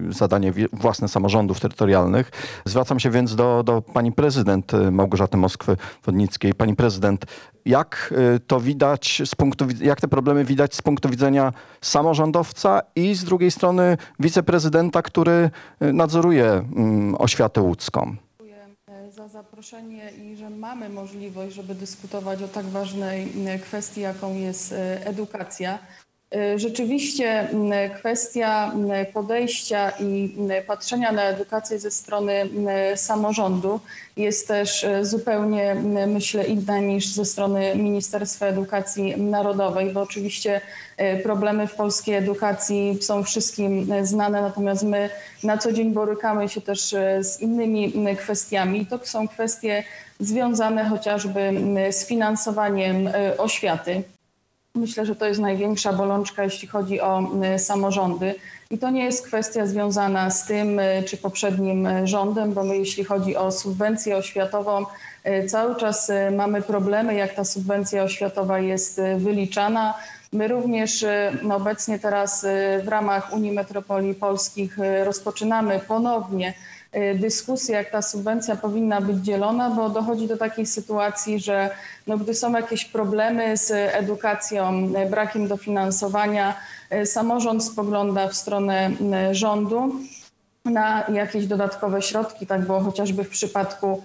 [0.09, 2.31] e, zadanie własne samorządów terytorialnych.
[2.65, 6.53] Zwracam się więc do, do pani prezydent Małgorzaty Moskwy-Wodnickiej.
[6.53, 7.25] Pani prezydent,
[7.65, 13.15] jak e, to widać z punktu, jak te problemy widać z punktu widzenia samorządowca i
[13.15, 18.15] z drugiej strony wiceprezydenta, który e, nadzoruje mm, oświatę łódzką?
[18.87, 24.75] E, za zaproszenie i że mamy możliwość, żeby dyskutować o tak ważnej kwestii, jaką jest
[25.05, 25.79] edukacja.
[26.35, 30.35] E, Rzeczywiście m, kwestia m, podejścia i
[30.67, 32.49] patrzenia na edukację ze strony
[32.95, 33.79] samorządu
[34.17, 35.75] jest też zupełnie,
[36.07, 40.61] myślę, inna niż ze strony Ministerstwa Edukacji Narodowej, bo oczywiście
[41.23, 45.09] problemy w polskiej edukacji są wszystkim znane, natomiast my
[45.43, 48.85] na co dzień borykamy się też z innymi kwestiami.
[48.85, 49.83] To są kwestie
[50.19, 51.53] związane chociażby
[51.91, 54.03] z finansowaniem oświaty.
[54.75, 58.35] Myślę, że to jest największa bolączka, jeśli chodzi o samorządy.
[58.71, 62.77] I to nie jest kwestia związana z tym e, czy poprzednim e, rządem, bo my,
[62.77, 64.85] jeśli chodzi o subwencję oświatową,
[65.23, 69.93] e, cały czas mamy problemy, jak ta subwencja oświatowa jest wyliczana.
[70.33, 71.05] My również
[71.53, 72.45] obecnie teraz
[72.83, 76.53] w ramach Unii Metropolii Polskich rozpoczynamy ponownie
[77.15, 81.69] dyskusję, jak ta subwencja powinna być dzielona, bo dochodzi do takiej sytuacji, że
[82.07, 86.55] no, gdy są jakieś problemy z edukacją, e, brakiem dofinansowania,
[86.89, 88.91] e, samorząd spogląda w stronę
[89.31, 89.95] rządu
[90.65, 92.47] na jakieś dodatkowe środki.
[92.47, 94.03] Tak było chociażby w przypadku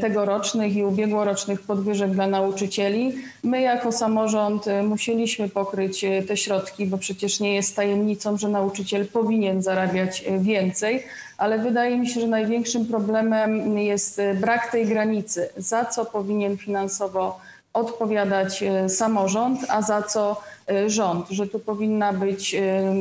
[0.00, 3.14] tegorocznych i ubiegłorocznych podwyżek dla nauczycieli.
[3.42, 9.62] My jako samorząd musieliśmy pokryć te środki, bo przecież nie jest tajemnicą, że nauczyciel powinien
[9.62, 11.04] zarabiać więcej,
[11.38, 16.56] ale wydaje mi się, że największym problemem jest e, brak tej granicy, za co powinien
[16.56, 17.40] finansowo
[17.72, 22.56] odpowiadać e, samorząd, a za co e, rząd, że tu powinna być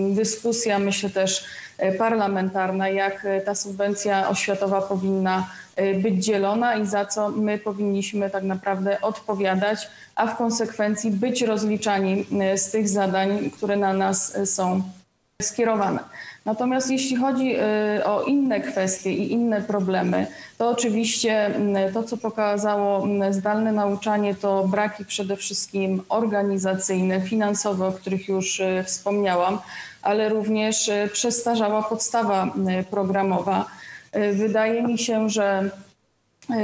[0.09, 1.45] dyskusja, myślę też
[1.97, 5.49] parlamentarna, jak ta subwencja oświatowa powinna
[6.03, 12.25] być dzielona i za co my powinniśmy tak naprawdę odpowiadać, a w konsekwencji być rozliczani
[12.55, 14.81] z tych zadań, które na nas są
[15.41, 15.99] skierowane.
[16.45, 20.27] Natomiast jeśli chodzi y, o inne kwestie i inne problemy,
[20.57, 27.87] to oczywiście mm, to, co pokazało mm, zdalne nauczanie, to braki przede wszystkim organizacyjne, finansowe,
[27.87, 29.59] o których już y, wspomniałam,
[30.01, 32.53] ale również y, przestarzała podstawa
[32.89, 33.65] programowa.
[34.33, 35.69] Wydaje mi się, że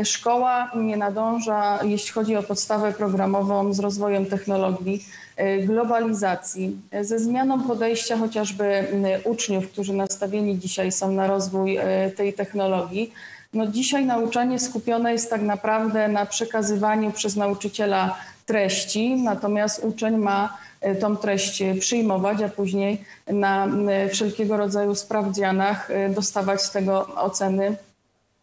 [0.04, 5.06] Szkoła nie nadąża, jeśli chodzi o podstawę programową, z rozwojem technologii,
[5.40, 8.88] y, globalizacji, y, ze zmianą podejścia chociażby
[9.24, 11.80] uczniów, którzy nastawieni dzisiaj są na rozwój
[12.18, 13.14] tej technologii.
[13.54, 18.16] No dzisiaj nauczanie skupione jest tak naprawdę na przekazywaniu przez nauczyciela
[18.46, 20.58] treści, natomiast uczeń ma
[21.00, 23.68] tą treść przyjmować, a później na
[24.12, 27.76] wszelkiego rodzaju sprawdzianach dostawać z tego oceny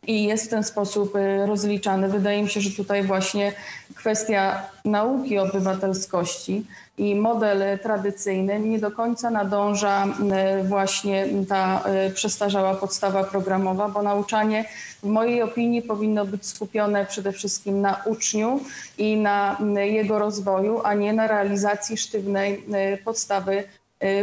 [0.09, 2.09] i jest w ten sposób y, rozliczany.
[2.09, 3.53] Wydaje mi się, że tutaj właśnie
[3.95, 6.65] kwestia nauki obywatelskości
[6.99, 14.03] i model tradycyjny nie do końca nadąża y, właśnie ta y, przestarzała podstawa programowa, bo
[14.03, 14.65] nauczanie
[15.03, 18.61] w mojej opinii powinno być skupione przede wszystkim na uczniu
[18.99, 22.65] i na jego rozwoju, a nie na realizacji sztywnej
[23.05, 23.65] podstawy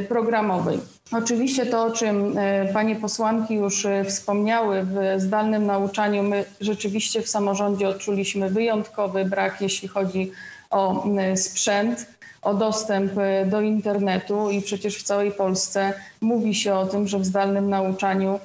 [0.10, 0.80] programowej.
[1.12, 7.22] Oczywiście to, o czym y, panie posłanki już y, wspomniały, w zdalnym nauczaniu my rzeczywiście
[7.22, 10.32] w samorządzie odczuliśmy wyjątkowy brak, jeśli chodzi
[10.70, 12.08] o y, sprzęt,
[12.46, 17.20] o dostęp y, do internetu i przecież w całej Polsce mówi się o tym, że
[17.20, 18.40] w zdalnym nauczaniu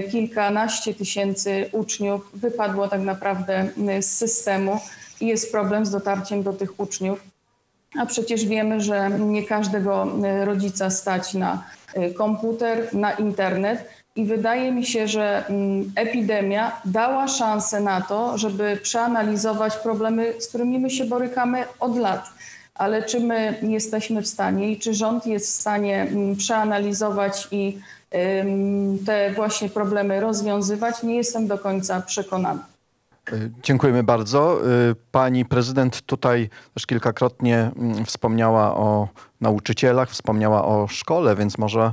[0.00, 4.80] y, kilkanaście tysięcy uczniów wypadło tak naprawdę y, z systemu
[5.20, 7.35] i jest problem z dotarciem do tych uczniów.
[7.98, 10.08] A przecież wiemy, że nie każdego
[10.42, 11.64] y, rodzica stać na
[11.96, 13.88] y, komputer, na internet.
[14.16, 20.48] I wydaje mi się, że mm, epidemia dała szansę na to, żeby przeanalizować problemy, z
[20.48, 22.24] którymi my się borykamy od lat.
[22.74, 27.78] Ale czy my jesteśmy w stanie i czy rząd jest w stanie mm, przeanalizować i
[29.06, 32.75] te właśnie problemy rozwiązywać, nie jestem do końca przekonana.
[33.32, 34.58] Y, Dziękujemy bardzo.
[34.90, 39.08] Y, Pani prezydent tutaj też kilkakrotnie mm, wspomniała o
[39.40, 41.92] nauczycielach, wspomniała o szkole, więc może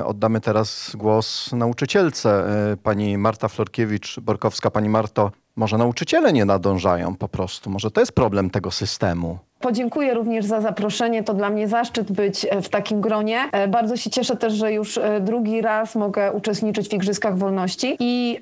[0.00, 2.44] y, oddamy teraz głos nauczycielce.
[2.82, 4.70] Pani Marta Florkiewicz-Borkowska.
[4.70, 7.70] Pani Marto, może nauczyciele nie nadążają po prostu?
[7.70, 9.38] Może to jest problem tego systemu?
[9.62, 11.22] Podziękuję również za zaproszenie.
[11.22, 13.40] To dla mnie zaszczyt być e, w takim gronie.
[13.52, 17.96] E, Bardzo się cieszę też, że już e, drugi raz mogę uczestniczyć w Igrzyskach Wolności.
[17.98, 18.40] I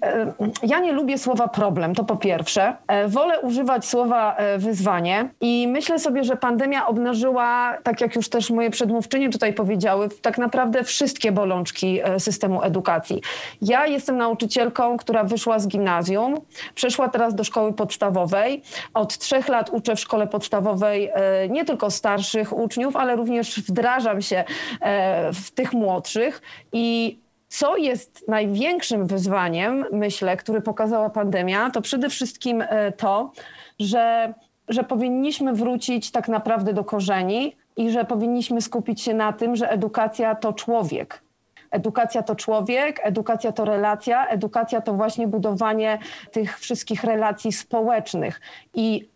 [0.63, 2.77] ja nie lubię słowa problem, to po pierwsze.
[3.07, 8.71] Wolę używać słowa wyzwanie i myślę sobie, że pandemia obnażyła, tak jak już też moje
[8.71, 13.21] przedmówczynie tutaj powiedziały, tak naprawdę wszystkie bolączki systemu edukacji.
[13.63, 16.41] Ja jestem nauczycielką, która wyszła z gimnazjum,
[16.75, 18.63] przeszła teraz do szkoły podstawowej.
[18.95, 21.10] Od trzech lat uczę w szkole podstawowej
[21.51, 24.45] nie tylko starszych uczniów, ale również wdrażam się
[24.81, 26.43] e, w tych młodszych
[26.73, 27.19] i
[27.49, 33.33] co jest największym wyzwaniem, myślę, który pokazała pandemia, to przede wszystkim e, to,
[33.81, 34.35] że,
[34.69, 39.71] że powinniśmy wrócić tak naprawdę do korzeni i że powinniśmy skupić się na tym, że
[39.71, 41.23] edukacja to człowiek.
[41.71, 45.99] Edukacja to człowiek, edukacja to relacja, edukacja to właśnie budowanie
[46.33, 48.41] tych wszystkich relacji społecznych.
[48.75, 49.09] I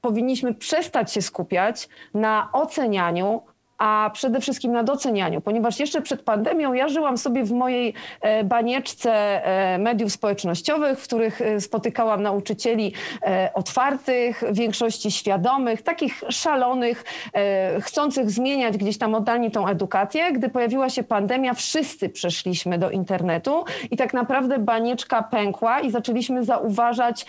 [0.00, 3.42] powinniśmy przestać się skupiać na ocenianiu,
[3.78, 8.44] a przede wszystkim na docenianiu, ponieważ jeszcze przed pandemią ja żyłam sobie w mojej e,
[8.44, 9.12] banieczce
[9.44, 12.92] e, mediów społecznościowych, w których e, spotykałam nauczycieli
[13.54, 17.04] otwartych, w większości świadomych, takich szalonych,
[17.80, 20.32] chcących zmieniać gdzieś tam oddalnie tą edukację.
[20.32, 26.44] Gdy pojawiła się pandemia, wszyscy przeszliśmy do internetu i tak naprawdę banieczka pękła i zaczęliśmy
[26.44, 27.26] zauważać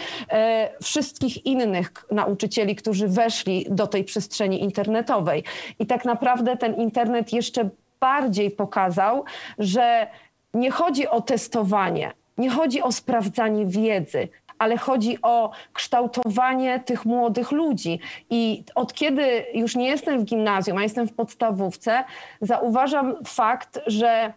[0.84, 5.44] wszystkich innych nauczycieli, którzy weszli do tej przestrzeni internetowej.
[5.80, 7.70] I tak naprawdę ten internet jeszcze
[8.00, 9.24] bardziej pokazał,
[9.60, 10.08] że
[10.54, 14.28] nie chodzi o testowanie, nie chodzi o sprawdzanie wiedzy,
[14.60, 18.00] ale chodzi o kształtowanie tych młodych ludzi.
[18.30, 22.04] I od kiedy już nie jestem w gimnazjum, a jestem w podstawówce,
[22.42, 24.34] zauważam fakt, że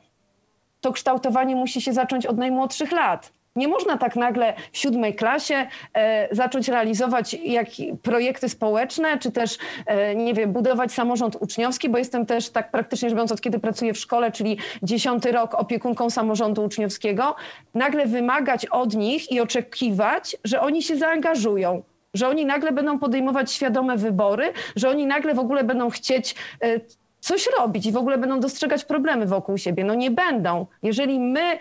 [0.81, 3.33] to kształtowanie musi się zacząć od najmłodszych lat.
[3.57, 7.69] Nie można tak nagle w siódmej klasie e, zacząć realizować jak,
[8.03, 13.09] projekty społeczne, czy też, e, nie wiem, budować samorząd uczniowski, bo jestem też tak praktycznie
[13.09, 17.37] rzecz biorąc od kiedy pracuję w szkole, czyli dziesiąty rok opiekunką samorządu uczniowskiego,
[17.75, 21.83] nagle wymagać od nich i oczekiwać, że oni się zaangażują.
[22.15, 26.81] Że oni nagle będą podejmować świadome wybory, że oni nagle w ogóle będą chcieć e,
[27.21, 29.85] coś robić i w ogóle będą dostrzegać problemy wokół siebie.
[29.85, 30.67] No nie będą.
[30.83, 31.59] Jeżeli my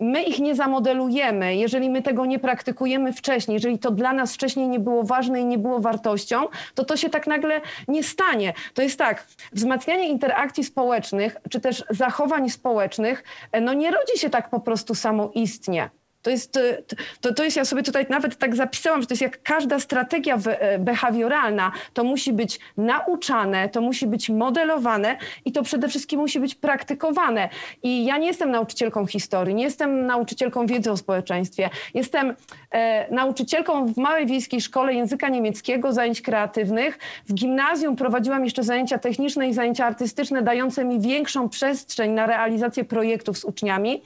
[0.00, 4.68] my ich nie zamodelujemy, jeżeli my tego nie praktykujemy wcześniej, jeżeli to dla nas wcześniej
[4.68, 8.52] nie było ważne i nie było wartością, to to się tak nagle nie stanie.
[8.74, 14.30] To jest tak, wzmacnianie interakcji społecznych, czy też zachowań społecznych, e, no nie rodzi się
[14.30, 15.90] tak po prostu samoistnie.
[16.22, 16.82] To jest, e,
[17.20, 20.38] to, to jest, ja sobie tutaj nawet tak zapisałam, że to jest jak każda strategia
[20.46, 21.72] e, behawioralna.
[21.92, 27.48] To musi być nauczane, to musi być modelowane i to przede wszystkim musi być praktykowane.
[27.82, 31.70] I ja nie jestem nauczycielką historii, nie jestem nauczycielką wiedzy o społeczeństwie.
[31.94, 32.34] Jestem
[32.70, 36.98] e, nauczycielką w małej wiejskiej szkole języka niemieckiego, zajęć kreatywnych.
[37.28, 42.84] W gimnazjum prowadziłam jeszcze zajęcia techniczne i zajęcia artystyczne, dające mi większą przestrzeń na realizację
[42.84, 44.02] projektów z uczniami.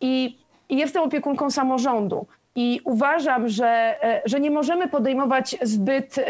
[0.00, 0.41] I
[0.72, 2.26] i jestem opiekunką samorządu.
[2.56, 6.22] I uważam, że, e, że nie możemy podejmować zbyt e,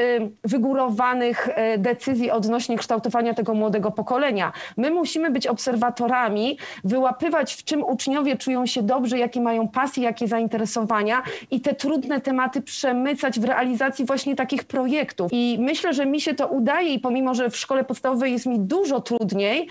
[0.45, 4.53] wygórowanych e, decyzji odnośnie kształtowania tego młodego pokolenia.
[4.77, 10.29] My musimy być obserwatorami, wyłapywać, w czym uczniowie czują się dobrze, jakie mają pasje, jakie
[10.29, 15.33] zainteresowania i te trudne tematy przemycać w realizacji właśnie takich projektów.
[15.33, 18.61] I myślę, że mi się to udaje i pomimo, że w szkole podstawowej jest mi
[18.61, 19.69] dużo trudniej,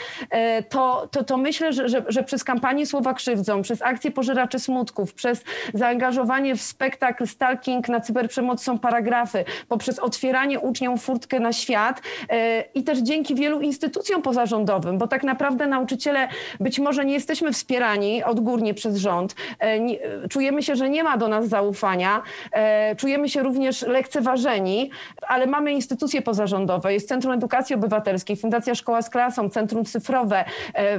[0.69, 5.13] to, to, to myślę, że, że, że przez kampanię Słowa Krzywdzą, przez akcję Pożeraczy Smutków,
[5.13, 5.43] przez
[5.73, 12.61] zaangażowanie w spektakl Stalking na cyberprzemoc są paragrafy, poprzez otwieranie uczniom furtkę na świat e,
[12.61, 16.27] i też dzięki wielu instytucjom pozarządowym, bo tak naprawdę nauczyciele
[16.59, 21.27] być może nie jesteśmy wspierani odgórnie przez rząd, e, czujemy się, że nie ma do
[21.27, 22.21] nas zaufania,
[22.51, 24.91] e, czujemy się również lekceważeni,
[25.27, 30.45] ale mamy instytucje pozarządowe, jest Centrum Edukacji Obywatelskiej, Fundacja Szkoła z Klasą, Centrum Cyfrowe,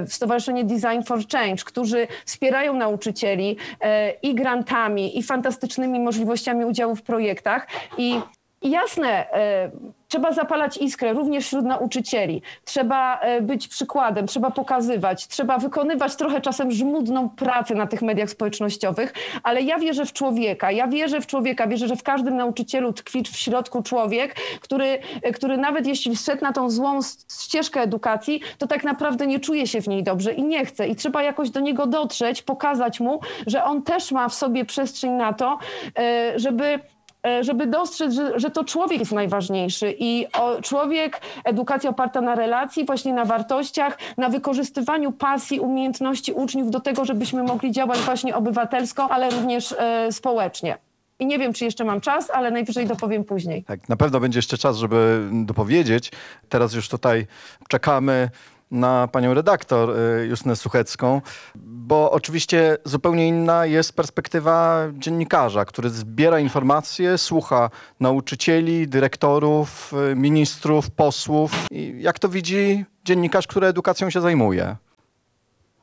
[0.07, 3.57] Stowarzyszenie Design for Change, którzy wspierają nauczycieli
[4.21, 7.67] i grantami, i fantastycznymi możliwościami udziału w projektach.
[7.97, 8.21] I,
[8.61, 9.71] i jasne, e,
[10.13, 12.41] trzeba zapalać iskrę również wśród nauczycieli.
[12.65, 18.29] Trzeba e, być przykładem, trzeba pokazywać, trzeba wykonywać trochę czasem żmudną pracę na tych mediach
[18.29, 22.93] społecznościowych, ale ja wierzę w człowieka, ja wierzę w człowieka, wierzę, że w każdym nauczycielu
[22.93, 26.99] tkwi w środku człowiek, który, e, który nawet jeśli wszedł na tą złą
[27.41, 30.87] ścieżkę edukacji, to tak naprawdę nie czuje się w niej dobrze i nie chce.
[30.87, 35.11] I trzeba jakoś do niego dotrzeć, pokazać mu, że on też ma w sobie przestrzeń
[35.11, 35.57] na to,
[35.99, 36.79] e, żeby
[37.41, 42.85] żeby dostrzec, że, że to człowiek jest najważniejszy i o, człowiek, edukacja oparta na relacji,
[42.85, 49.11] właśnie na wartościach, na wykorzystywaniu pasji, umiejętności uczniów do tego, żebyśmy mogli działać właśnie obywatelsko,
[49.11, 50.77] ale również e, społecznie.
[51.19, 53.63] I nie wiem, czy jeszcze mam czas, ale najwyżej dopowiem później.
[53.63, 56.11] Tak, na pewno będzie jeszcze czas, żeby dopowiedzieć.
[56.49, 57.27] Teraz już tutaj
[57.67, 58.29] czekamy
[58.71, 61.21] na panią redaktor y, Justynę Suchecką,
[61.55, 70.91] bo oczywiście zupełnie inna jest perspektywa dziennikarza, który zbiera informacje, słucha nauczycieli, dyrektorów, y, ministrów,
[70.91, 71.51] posłów.
[71.71, 74.75] I jak to widzi dziennikarz, który edukacją się zajmuje?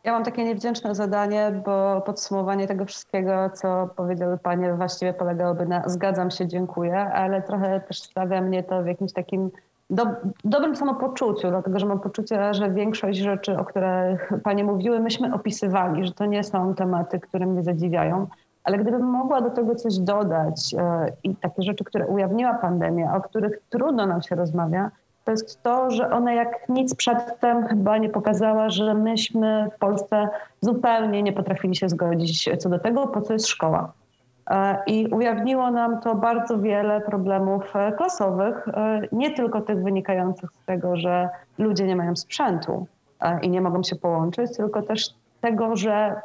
[0.04, 5.88] Ja mam takie niewdzięczne zadanie, bo podsumowanie tego wszystkiego, co powiedziały panie, właściwie polegałoby na
[5.88, 9.50] zgadzam się, dziękuję, ale trochę też stawia mnie to w jakimś takim
[9.90, 10.06] do,
[10.44, 16.06] dobrym samopoczuciu, dlatego że mam poczucie, że większość rzeczy, o których panie mówiły, myśmy opisywali,
[16.06, 18.26] że to nie są tematy, które mnie zadziwiają.
[18.64, 23.20] Ale gdybym mogła do tego coś dodać e, i takie rzeczy, które ujawniła pandemia, o
[23.20, 24.90] których trudno nam się rozmawia,
[25.24, 30.28] to jest to, że ona jak nic przedtem chyba nie pokazała, że myśmy w Polsce
[30.60, 33.92] zupełnie nie potrafili się zgodzić co do tego, po co jest szkoła.
[34.50, 40.50] E, I ujawniło nam to bardzo wiele problemów e, klasowych, e, nie tylko tych wynikających
[40.52, 41.28] z tego, że
[41.58, 42.86] ludzie nie mają sprzętu
[43.42, 46.20] i nie mogą się połączyć, tylko też tego, że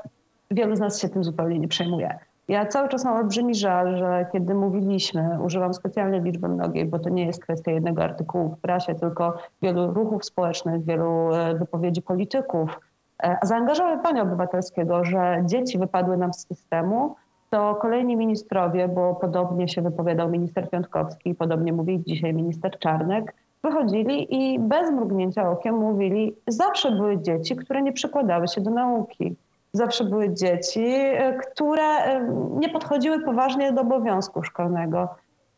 [0.51, 2.19] wielu z nas się tym zupełnie nie przejmuje.
[2.47, 7.09] Ja cały czas mam olbrzymi żal, że kiedy mówiliśmy, używam specjalnej liczby mnogiej, bo to
[7.09, 12.79] nie jest kwestia jednego artykułu w prasie, tylko wielu ruchów społecznych, wielu wypowiedzi polityków,
[13.19, 17.15] a zaangażowania obywatelskiego, że dzieci wypadły nam z systemu,
[17.49, 23.33] to kolejni ministrowie, bo podobnie się wypowiadał minister Piątkowski, podobnie mówi dzisiaj minister Czarnek,
[23.63, 29.35] wychodzili i bez mrugnięcia okiem mówili, zawsze były dzieci, które nie przykładały się do nauki.
[29.73, 32.27] Zawsze były dzieci, e, które e,
[32.59, 35.09] nie podchodziły poważnie do obowiązku szkolnego.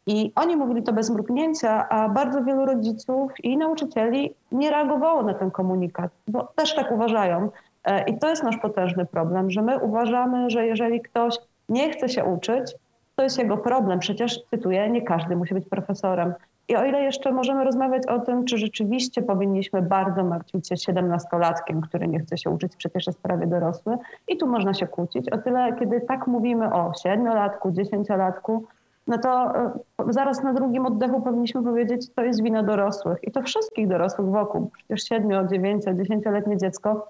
[0.08, 5.34] I oni mówili to bez mrugnięcia, a bardzo wielu rodziców i nauczycieli nie reagowało na
[5.34, 7.50] ten komunikat, bo też tak uważają.
[7.84, 11.38] E, I to jest nasz potężny problem, że my uważamy, że jeżeli ktoś
[11.70, 12.76] nie chce się uczyć,
[13.16, 14.00] to jest jego problem.
[14.00, 16.34] Przecież, cytuję, nie każdy musi być profesorem.
[16.70, 21.82] I o ile jeszcze możemy rozmawiać o tym, czy rzeczywiście powinniśmy bardzo martwić się siedemnastolatkiem,
[21.82, 23.98] który nie chce się uczyć, przecież jest prawie dorosły,
[24.28, 28.66] i tu można się kłócić, o tyle, kiedy tak mówimy o siedmiolatku, dziesięciolatku,
[29.08, 29.72] no to e,
[30.10, 34.72] zaraz na drugim oddechu powinniśmy powiedzieć, to jest wina dorosłych i to wszystkich dorosłych wokół.
[34.78, 37.10] Przecież siedmiu, dziewięcio, dziesięcioletnie dziecko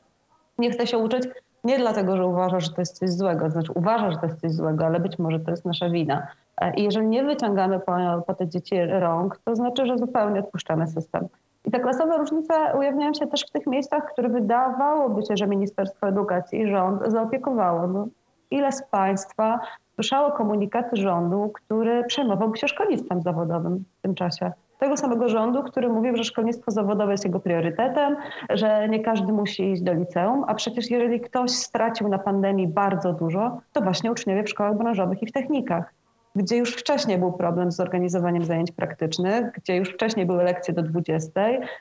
[0.58, 1.24] nie chce się uczyć
[1.64, 4.52] nie dlatego, że uważa, że to jest coś złego, znaczy uważa, że to jest coś
[4.52, 6.28] złego, ale być może to jest nasza wina.
[6.62, 7.96] E, I jeżeli nie wyciągamy po,
[8.28, 11.28] po te dzieci rąk, to znaczy, że zupełnie odpuszczamy system.
[11.66, 16.08] I te klasowe różnice ujawniają się też w tych miejscach, które wydawałoby się, że Ministerstwo
[16.08, 17.88] Edukacji i rząd zaopiekowało.
[17.88, 18.08] No,
[18.52, 19.60] ile z Państwa
[19.96, 24.52] słyszało komunikaty rządu, który przejmowałby się szkolnictwem zawodowym w tym czasie?
[24.78, 28.16] Tego samego rządu, który mówił, że szkolnictwo zawodowe jest jego priorytetem,
[28.50, 33.14] że nie każdy musi iść do liceum, a przecież jeżeli ktoś stracił na pandemii bardzo
[33.14, 35.94] dużo, to właśnie uczniowie w szkołach branżowych i w technikach
[36.38, 40.84] gdzie już wcześniej był problem z zorganizowaniem zajęć praktycznych, gdzie już wcześniej były lekcje do
[40.84, 41.32] 20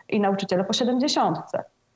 [0.08, 1.38] i nauczyciele po 70.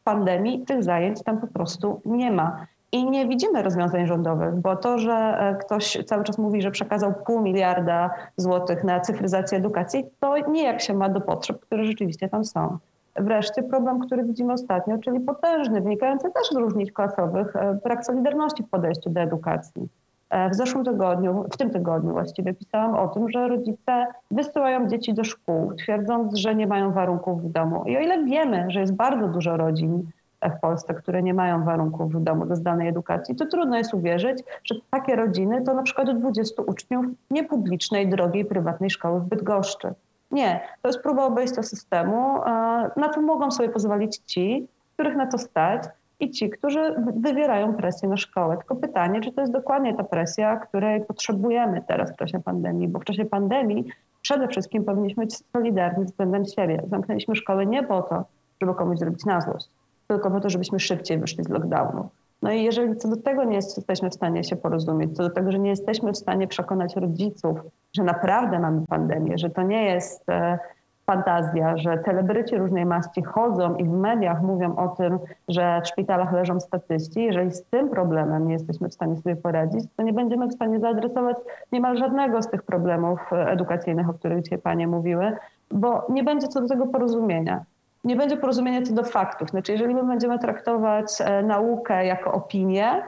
[0.01, 2.67] W pandemii tych zajęć tam po prostu nie ma.
[2.93, 7.15] I nie widzimy rozwiązań rządowych, bo to, że e, ktoś cały czas mówi, że przekazał
[7.27, 12.45] pół miliarda złotych na cyfryzację edukacji, to nijak się ma do potrzeb, które rzeczywiście tam
[12.45, 12.79] są.
[13.17, 18.63] Wreszcie problem, który widzimy ostatnio, czyli potężny, wynikający też z różnic klasowych, e, brak solidarności
[18.63, 19.89] w podejściu do edukacji.
[20.31, 25.15] E, W zeszłym tygodniu, w tym tygodniu właściwie pisałam o tym, że rodzice wysyłają dzieci
[25.15, 27.85] do szkół, twierdząc, że nie mają warunków w domu.
[27.87, 30.11] I o ile wiemy, że jest bardzo dużo rodzin
[30.43, 34.43] w Polsce, które nie mają warunków w domu do zdalnej edukacji, to trudno jest uwierzyć,
[34.65, 39.95] że takie rodziny to na przykład do 20 uczniów niepublicznej, drogiej, prywatnej szkoły w Bydgoszczy.
[40.31, 42.41] Nie, to jest próba obejścia systemu,
[42.97, 45.83] na co mogą sobie pozwolić ci, których na to stać,
[46.21, 48.57] i ci, którzy wywierają presję na szkołę.
[48.57, 52.99] Tylko pytanie, czy to jest dokładnie ta presja, której potrzebujemy teraz w czasie pandemii, bo
[52.99, 53.85] w czasie pandemii
[54.23, 56.83] przede wszystkim powinniśmy być solidarni względem siebie.
[56.91, 58.25] Zamknęliśmy szkoły nie po to,
[58.61, 59.69] żeby komuś zrobić na złość,
[60.11, 62.09] tylko po to, żebyśmy szybciej wyszli z lockdownu.
[62.43, 65.31] No i jeżeli co do tego nie jest, jesteśmy w stanie się porozumieć, co do
[65.31, 67.59] tego, że nie jesteśmy w stanie przekonać rodziców,
[67.93, 70.59] że naprawdę mamy pandemię, że to nie jest e,
[71.07, 76.33] fantazja, że celebryci różnej maści chodzą i w mediach mówią o tym, że w szpitalach
[76.33, 77.25] leżą statyści.
[77.25, 80.81] Jeżeli z tym problemem nie jesteśmy w stanie sobie poradzić, to nie będziemy w stanie
[80.81, 81.37] zaadresować
[81.73, 85.37] niemal żadnego z tych problemów e, edukacyjnych, o których dzisiaj panie mówiły,
[85.71, 87.65] bo nie będzie co do tego porozumienia.
[88.05, 89.51] Nie będzie porozumienia co do faktów.
[89.51, 93.03] Znaczy, jeżeli my będziemy traktować e, naukę jako opinię,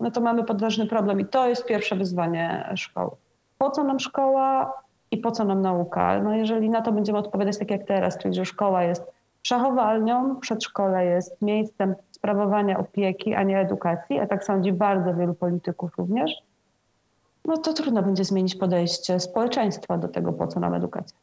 [0.00, 3.10] no to mamy podważny problem i to jest pierwsze wyzwanie szkoły.
[3.58, 4.72] Po co nam szkoła?
[5.10, 6.20] i po co nam nauka?
[6.22, 9.02] No jeżeli na to będziemy odpowiadać tak jak teraz, czyli że szkoła jest
[9.42, 15.98] przechowalnią, przedszkole jest miejscem sprawowania opieki, a nie edukacji, a tak sądzi bardzo wielu polityków
[15.98, 16.32] również,
[17.44, 21.18] no to trudno będzie zmienić podejście społeczeństwa do tego, po co nam edukacja.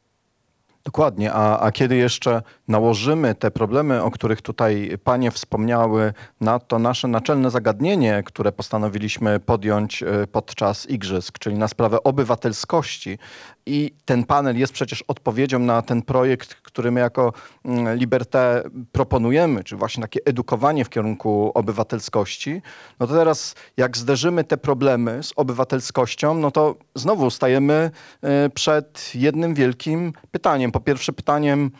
[0.88, 6.79] Dokładnie, a, a kiedy jeszcze nałożymy te problemy, o których tutaj panie wspomniały, na to
[6.79, 13.19] nasze naczelne zagadnienie, które postanowiliśmy podjąć e, podczas igrzysk, czyli na sprawę obywatelskości
[13.68, 17.34] i ten panel jest przecież odpowiedzią na ten projekt, który my jako
[17.65, 22.61] mm, Liberté proponujemy, czy właśnie takie edukowanie w kierunku obywatelskości,
[22.99, 27.91] no to teraz jak zderzymy te problemy z obywatelskością, no to znowu stajemy
[28.22, 30.72] e, przed jednym wielkim pytaniem.
[30.72, 31.72] Po pierwsze pytaniem,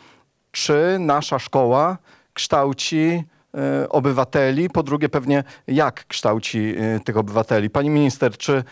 [0.50, 1.98] czy nasza szkoła
[2.32, 3.24] kształci
[3.54, 7.70] e, obywateli, po drugie pewnie jak kształci e, tych obywateli.
[7.70, 8.64] Pani minister, czy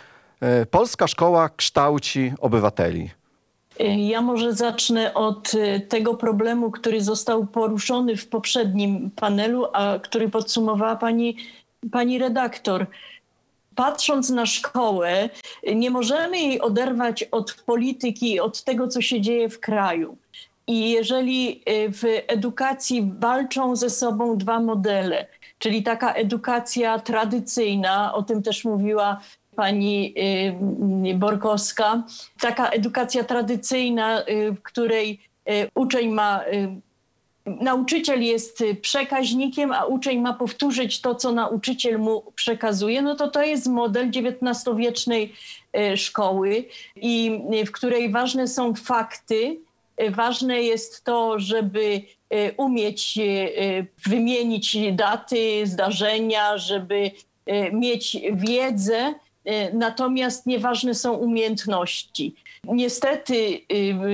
[0.71, 3.11] polska szkoła kształci obywateli?
[3.97, 10.29] Ja może zacznę od y, tego problemu, który został poruszony w poprzednim panelu, a który
[10.29, 11.37] podsumowała pani,
[11.93, 12.87] pani redaktor.
[13.75, 15.29] Patrząc na szkołę,
[15.75, 20.17] nie możemy jej oderwać od polityki, od tego, co się dzieje w kraju.
[20.67, 25.27] I jeżeli w edukacji walczą ze sobą dwa modele,
[25.59, 29.21] czyli taka edukacja tradycyjna, o tym też mówiła
[29.57, 30.15] pani
[31.11, 32.03] y, Borkowska,
[32.41, 36.45] taka edukacja tradycyjna, y, w której y, uczeń ma,
[37.47, 43.43] nauczyciel jest przekaźnikiem, a uczeń ma powtórzyć to, co nauczyciel mu przekazuje, no to to
[43.43, 45.33] jest model XIX-wiecznej
[45.97, 46.65] szkoły
[46.97, 49.57] i w której ważne są fakty,
[50.11, 52.03] ważne jest to, żeby
[52.57, 53.19] umieć
[54.07, 57.11] wymienić daty, zdarzenia, żeby
[57.73, 59.15] mieć wiedzę,
[59.73, 62.35] natomiast nieważne są umiejętności.
[62.65, 63.61] Niestety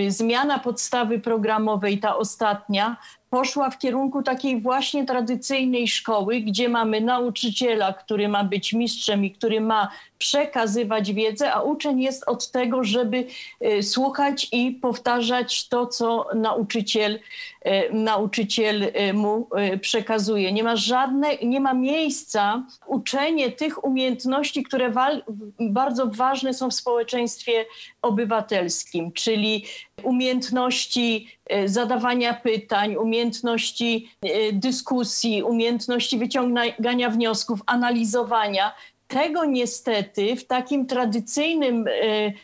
[0.06, 2.96] y, zmiana podstawy programowej, ta ostatnia,
[3.30, 9.30] poszła w kierunku takiej właśnie tradycyjnej szkoły, gdzie mamy nauczyciela, który ma być mistrzem i
[9.30, 9.88] który ma
[10.22, 13.26] przekazywać wiedzę, a uczeń jest od tego, żeby
[13.60, 17.18] e, słuchać i powtarzać to, co nauczyciel,
[17.60, 19.48] e, nauczyciel e, mu
[19.80, 20.52] przekazuje.
[20.52, 25.22] Nie ma żadne, nie ma miejsca uczenie tych umiejętności, które wal,
[25.60, 27.64] bardzo ważne są w społeczeństwie
[28.02, 29.64] obywatelskim, czyli
[30.02, 31.28] umiejętności
[31.66, 34.10] zadawania pytań, umiejętności
[34.52, 38.72] dyskusji, umiejętności wyciągania wniosków, analizowania.
[39.12, 41.92] Tego niestety w takim tradycyjnym e,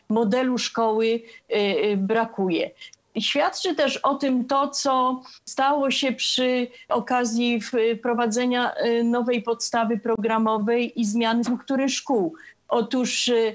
[0.09, 2.71] modelu szkoły e, brakuje.
[3.19, 11.01] Świadczy też o tym to, co stało się przy okazji wprowadzenia e, nowej podstawy programowej
[11.01, 12.35] i zmiany struktury szkół.
[12.69, 13.55] Otóż e,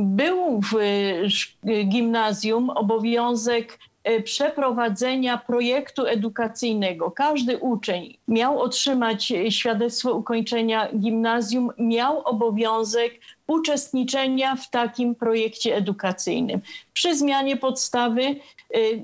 [0.00, 3.87] był w e, gimnazjum obowiązek e,
[4.24, 7.10] przeprowadzenia projektu edukacyjnego.
[7.10, 13.12] Każdy uczeń miał otrzymać e, świadectwo ukończenia gimnazjum, miał obowiązek
[13.46, 16.60] uczestniczenia w takim projekcie edukacyjnym.
[16.92, 18.36] Przy zmianie podstawy e,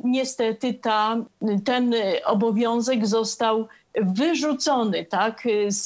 [0.05, 1.17] niestety ta,
[1.65, 5.83] ten e, obowiązek został wyrzucony tak, z,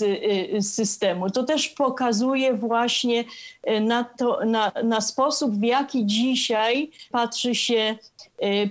[0.59, 1.31] z systemu.
[1.31, 3.25] To też pokazuje właśnie
[3.63, 7.97] e, na, to, na, na sposób, w jaki dzisiaj patrzy się, e,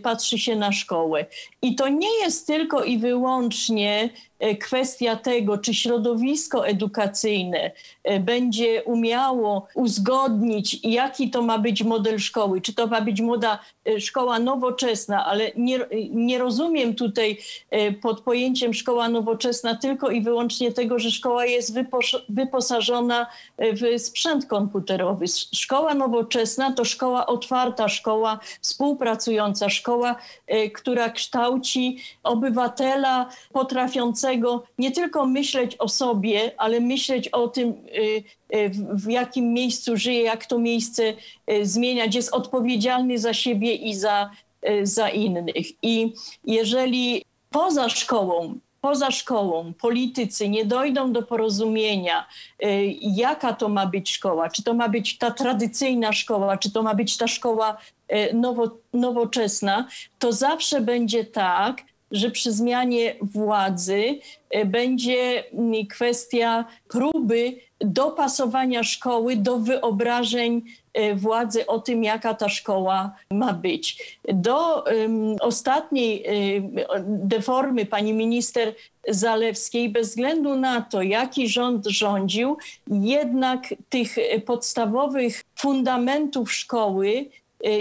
[0.04, 1.26] patrzy się na szkołę.
[1.62, 4.10] I to nie jest tylko i wyłącznie
[4.60, 7.72] kwestia tego, czy środowisko edukacyjne
[8.04, 13.60] e, będzie umiało uzgodnić, jaki to ma być model szkoły, czy to ma być młoda
[13.90, 15.80] e, szkoła nowoczesna, ale nie,
[16.10, 17.38] nie rozumiem tutaj
[17.70, 23.28] e, pod pojęciem szkoła nowoczesna tylko i wyłącznie tego, że szkoła jest wypos- wyposażona
[23.58, 25.26] e, w sprzęt komputerowy.
[25.54, 30.16] Szkoła nowoczesna to szkoła otwarta, szkoła współpracująca, szkoła,
[30.48, 34.27] e, która kształci obywatela potrafiącego
[34.78, 37.74] nie tylko myśleć o sobie, ale myśleć o tym, e,
[38.58, 41.14] e, w- jakim miejscu żyje, jak to miejsce
[41.48, 44.30] e, zmieniać, jest odpowiedzialny za siebie i za,
[44.84, 45.84] za innych.
[45.84, 46.14] I
[46.46, 52.28] jeżeli poza szkołą, poza szkołą politycy nie dojdą do porozumienia,
[53.02, 56.94] jaka to ma być szkoła, czy to ma być ta tradycyjna szkoła, czy to ma
[56.94, 57.78] być ta szkoła
[58.34, 59.88] nowo, nowoczesna,
[60.20, 61.82] to zawsze będzie tak,
[62.12, 65.44] że przy zmianie władzy e, będzie
[65.90, 70.62] kwestia próby dopasowania szkoły do wyobrażeń
[70.94, 74.18] e, władzy o tym, jaka ta szkoła ma być.
[74.24, 76.76] Do em, ostatniej em,
[77.08, 78.74] deformy pani minister
[79.08, 87.26] Zalewskiej, bez względu na to, jaki rząd rządził, jednak tych podstawowych fundamentów szkoły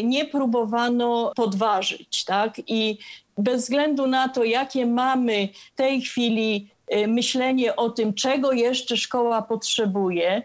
[0.05, 2.25] nie próbowano podważyć.
[2.25, 2.61] Tak?
[2.67, 2.99] I
[3.39, 8.97] bez względu na to, jakie mamy w tej chwili e, myślenie o tym, czego jeszcze
[8.97, 10.43] szkoła potrzebuje,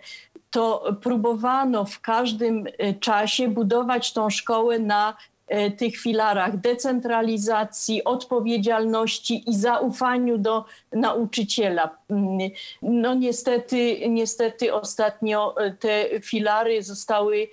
[0.51, 5.17] to próbowano w każdym e, czasie budować tą szkołę na
[5.47, 11.97] e, tych filarach decentralizacji, odpowiedzialności i zaufaniu do nauczyciela.
[12.09, 12.39] Mm,
[12.81, 17.47] No niestety, niestety ostatnio te filary zostały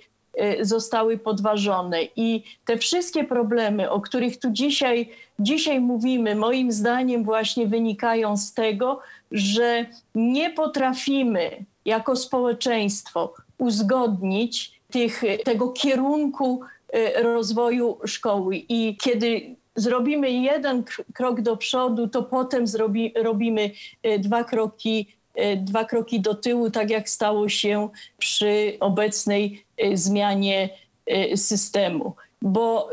[0.61, 2.03] zostały podważone.
[2.15, 5.09] I te wszystkie problemy, o których tu dzisiaj,
[5.39, 8.99] dzisiaj mówimy, moim zdaniem właśnie wynikają z tego,
[9.31, 9.85] że
[10.15, 16.61] nie potrafimy jako społeczeństwo uzgodnić tych, tego kierunku
[16.93, 18.55] e, rozwoju szkoły.
[18.55, 20.83] I kiedy zrobimy jeden
[21.13, 23.71] krok do przodu, to potem zrobi, robimy
[24.03, 25.18] e, dwa kroki
[25.57, 30.69] dwa kroki do tyłu, tak jak stało się przy obecnej e, zmianie
[31.05, 32.15] e, systemu.
[32.41, 32.89] Bo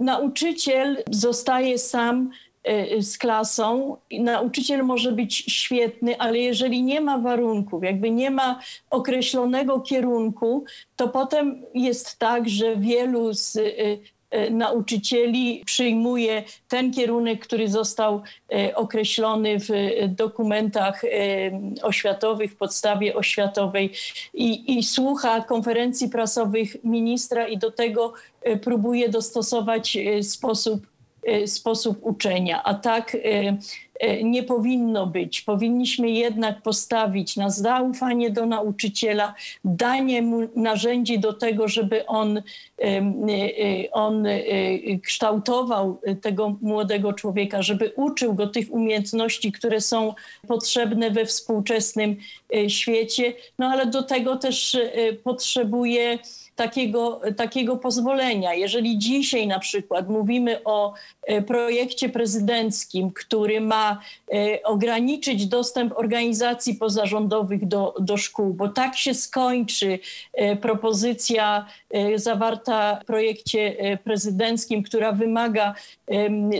[0.00, 2.30] nauczyciel zostaje sam
[3.00, 3.96] z klasą.
[4.20, 8.60] Nauczyciel może być świetny, ale jeżeli nie ma warunków, jakby nie ma
[8.90, 10.64] określonego kierunku,
[10.96, 13.58] to potem jest tak, że wielu z
[14.50, 18.22] nauczycieli przyjmuje ten kierunek, który został
[18.52, 21.08] e, określony w e, dokumentach e,
[21.82, 23.92] oświatowych, w podstawie oświatowej
[24.34, 28.12] i, i słucha konferencji prasowych ministra i do tego
[28.42, 30.86] e, próbuje dostosować e, sposób,
[31.22, 32.62] e, sposób uczenia.
[32.62, 33.58] A tak e, e,
[34.24, 35.40] nie powinno być.
[35.40, 39.34] Powinniśmy jednak postawić na zaufanie do nauczyciela,
[39.64, 42.42] danie mu narzędzi do tego, żeby on, e,
[42.82, 43.02] e,
[43.92, 44.40] on e,
[45.02, 50.14] kształtował tego młodego człowieka, żeby uczył go tych umiejętności, które są
[50.48, 52.16] potrzebne we współczesnym
[52.54, 53.32] e, świecie.
[53.58, 56.18] No ale do tego też e, potrzebuje
[56.58, 58.54] takiego, takiego pozwolenia.
[58.54, 64.00] Jeżeli dzisiaj na przykład mówimy o e, projekcie prezydenckim, który ma
[64.32, 69.98] e, ograniczyć dostęp organizacji pozarządowych do, do szkół, bo tak się skończy
[70.32, 71.66] e, propozycja
[72.14, 75.74] zawarta w projekcie prezydenckim, która wymaga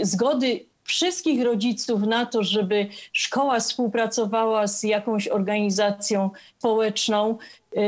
[0.02, 7.38] zgody wszystkich rodziców na to, żeby szkoła współpracowała z jakąś organizacją społeczną,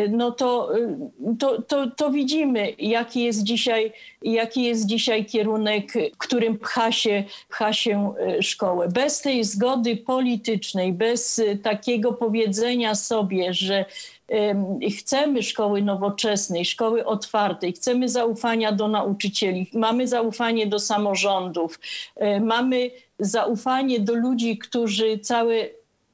[0.09, 0.99] no to, y,
[1.39, 7.73] to, to, to widzimy, jaki jest, dzisiaj, jaki jest dzisiaj kierunek, którym pcha się, pcha
[7.73, 8.89] się y, szkołę.
[8.89, 13.85] Bez tej zgody politycznej, bez takiego powiedzenia sobie, że
[14.29, 21.81] em, chcemy szkoły nowoczesnej, szkoły otwartej, chcemy zaufania do nauczycieli, mamy zaufanie do samorządów,
[22.17, 25.55] e, mamy zaufanie do ludzi, którzy całe,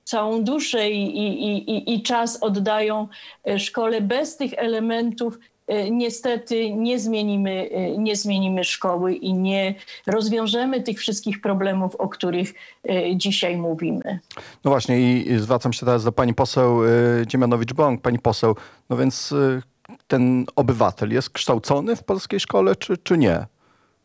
[0.07, 3.09] całą duszę i, i, i, i czas oddają
[3.45, 4.01] e, szkole.
[4.01, 9.75] Bez tych elementów e, niestety nie zmienimy, e, nie zmienimy szkoły i nie
[10.07, 12.55] rozwiążemy tych wszystkich problemów, o których
[13.15, 14.19] dzisiaj mówimy.
[14.65, 16.81] No właśnie i zwracam się teraz do pani poseł
[17.27, 18.01] Dziemianowicz-Bąk.
[18.01, 18.57] Pani poseł,
[18.91, 19.35] no więc
[20.07, 23.47] ten obywatel jest kształcony w polskiej szkole, czy, czy nie?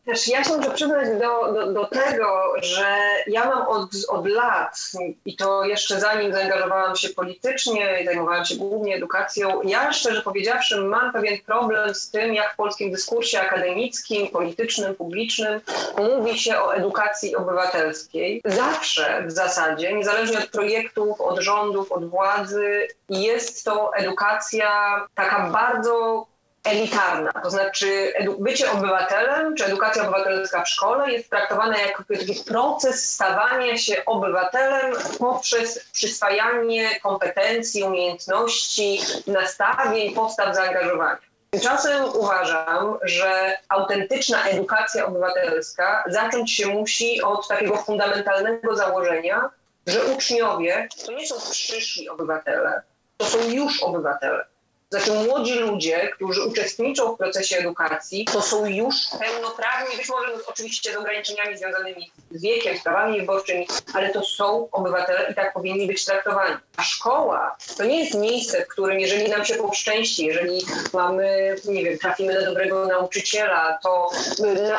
[0.06, 2.96] Też ja się muszę przyznać do, do, do tego, że
[3.26, 4.78] ja mam od, od lat,
[5.24, 10.80] i to jeszcze zanim zaangażowałam się politycznie i zajmowałam się głównie edukacją, ja szczerze powiedziawszy
[10.80, 15.60] mam pewien problem z tym, jak w polskim dyskursie akademickim, politycznym, publicznym
[15.98, 18.42] mówi się o edukacji obywatelskiej.
[18.44, 26.26] Zawsze w zasadzie, niezależnie od projektów, od rządów, od władzy, jest to edukacja taka bardzo
[26.64, 27.32] elitarna.
[27.42, 33.78] To znaczy bycie obywatelem, czy edukacja obywatelska w szkole jest traktowana jako taki proces stawania
[33.78, 41.18] się obywatelem poprzez przyswajanie kompetencji, umiejętności, nastawień, postaw zaangażowania.
[41.50, 49.50] Tymczasem uważam, że autentyczna edukacja obywatelska zacząć się musi od takiego fundamentalnego założenia,
[49.86, 52.82] że uczniowie to nie są przyszli obywatele,
[53.16, 54.51] to są już obywatele.
[54.92, 60.92] Znaczy młodzi ludzie, którzy uczestniczą w procesie edukacji, to są już pełnoprawni, być może oczywiście
[60.92, 65.86] z ograniczeniami związanymi z wiekiem, z prawami wyborczymi, ale to są obywatele i tak powinni
[65.86, 66.56] być traktowani.
[66.76, 71.84] A szkoła to nie jest miejsce, w którym jeżeli nam się poszczęści, jeżeli mamy, nie
[71.84, 74.10] wiem, trafimy na dobrego nauczyciela, to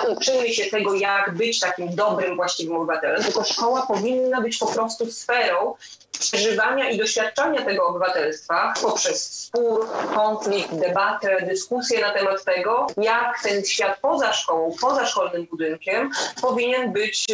[0.03, 5.11] nauczymy się tego, jak być takim dobrym, właściwym obywatelem, tylko szkoła powinna być po prostu
[5.11, 5.75] sferą
[6.19, 13.65] przeżywania i doświadczania tego obywatelstwa poprzez spór, konflikt, debatę, dyskusję na temat tego, jak ten
[13.65, 17.25] świat poza szkołą, poza szkolnym budynkiem powinien być,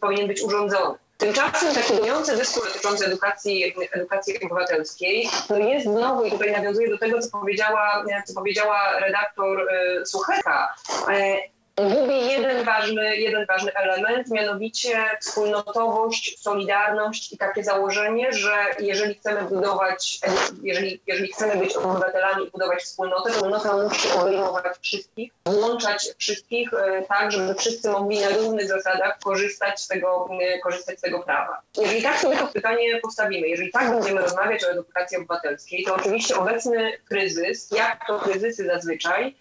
[0.00, 1.03] powinien być urządzony.
[1.18, 6.98] Tymczasem taki dominujący dyskurs dotyczący edukacji, edukacji obywatelskiej no jest znowu, i tutaj nawiązuję do
[6.98, 10.74] tego, co powiedziała, co powiedziała redaktor e, Sucheka,
[11.10, 19.14] e, Gubi jeden ważny, jeden ważny element, mianowicie wspólnotowość, solidarność i takie założenie, że jeżeli
[19.14, 20.20] chcemy budować,
[20.62, 26.74] jeżeli, jeżeli chcemy być obywatelami i budować wspólnotę, to wspólnota musi obejmować wszystkich, włączać wszystkich
[26.74, 31.22] e, tak, żeby wszyscy mogli na równych zasadach korzystać z tego, e, korzystać z tego
[31.22, 31.60] prawa.
[31.76, 36.36] Jeżeli tak sobie to pytanie postawimy, jeżeli tak będziemy rozmawiać o edukacji obywatelskiej, to oczywiście
[36.36, 39.36] obecny kryzys, jak to kryzysy zazwyczaj,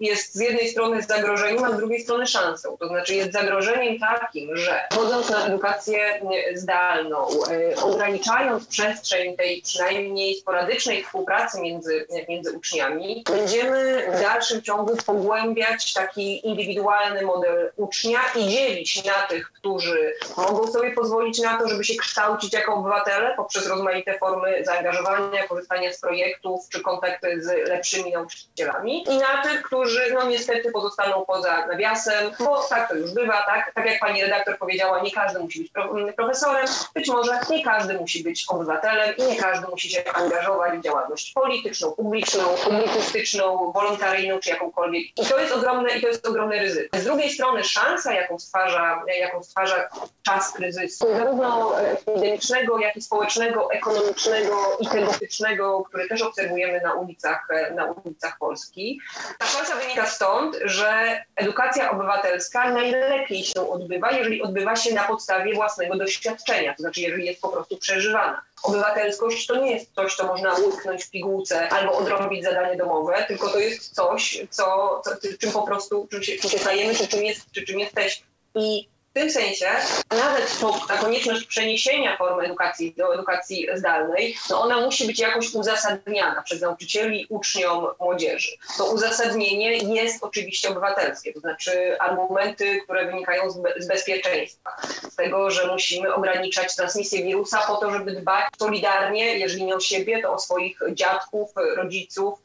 [0.00, 2.76] jest z jednej strony zagrożeniem, a z drugiej strony szansą.
[2.76, 6.20] To znaczy jest zagrożeniem takim, że wchodząc na edukację
[6.54, 14.96] zdalną, e, ograniczając przestrzeń tej przynajmniej sporadycznej współpracy między, między uczniami, będziemy w dalszym ciągu
[15.06, 21.68] pogłębiać taki indywidualny model ucznia i dzielić na tych, którzy mogą sobie pozwolić na to,
[21.68, 27.68] żeby się kształcić jako obywatele poprzez rozmaite formy zaangażowania, korzystania z projektów czy kontakty z
[27.68, 33.12] lepszymi nauczycielami i na tych, którzy no niestety pozostaną poza nawiasem, bo tak to już
[33.12, 37.40] bywa, tak, tak jak pani redaktor powiedziała, nie każdy musi być pro, profesorem, być może
[37.50, 42.44] nie każdy musi być obywatelem i nie każdy musi się angażować w działalność polityczną, publiczną,
[42.64, 45.02] publicystyczną, wolontaryjną czy jakąkolwiek.
[45.02, 46.98] I to jest ogromne, i to jest ogromne ryzyko.
[46.98, 49.88] Z drugiej strony szansa, jaką stwarza, jaką stwarza
[50.22, 57.48] czas kryzysu, zarówno epidemicznego, jak i społecznego, ekonomicznego i tematycznego, który też obserwujemy na ulicach,
[57.74, 59.00] na ulicach Polski.
[59.38, 65.54] Ta szansa wynika stąd, że edukacja obywatelska najlepiej się odbywa, jeżeli odbywa się na podstawie
[65.54, 68.42] własnego doświadczenia, to znaczy jeżeli jest po prostu przeżywana.
[68.62, 73.48] Obywatelskość to nie jest coś, co można łyknąć w pigułce albo odrobić zadanie domowe, tylko
[73.48, 75.10] to jest coś, co, co
[75.40, 78.26] czym po prostu, czym się, czym się stajemy, czy czym, jest, czy czym jesteśmy.
[78.54, 79.66] I tym sensie
[80.10, 85.54] nawet to, ta konieczność przeniesienia formy edukacji do edukacji zdalnej, no ona musi być jakoś
[85.54, 88.52] uzasadniana przez nauczycieli, uczniom, młodzieży.
[88.78, 94.70] To uzasadnienie jest oczywiście obywatelskie, to znaczy argumenty, które wynikają z, be, z bezpieczeństwa,
[95.10, 99.80] z tego, że musimy ograniczać transmisję wirusa po to, żeby dbać solidarnie, jeżeli nie o
[99.80, 102.38] siebie, to o swoich dziadków, rodziców,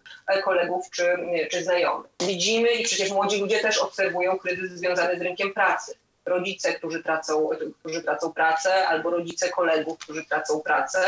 [0.43, 1.17] kolegów czy,
[1.51, 2.11] czy znajomych.
[2.19, 6.00] Widzimy i przecież młodzi ludzie też obserwują kryzys związany z rynkiem pracy.
[6.25, 7.49] Rodzice, którzy tracą,
[7.79, 10.99] którzy tracą pracę, albo rodzice kolegów, którzy tracą pracę.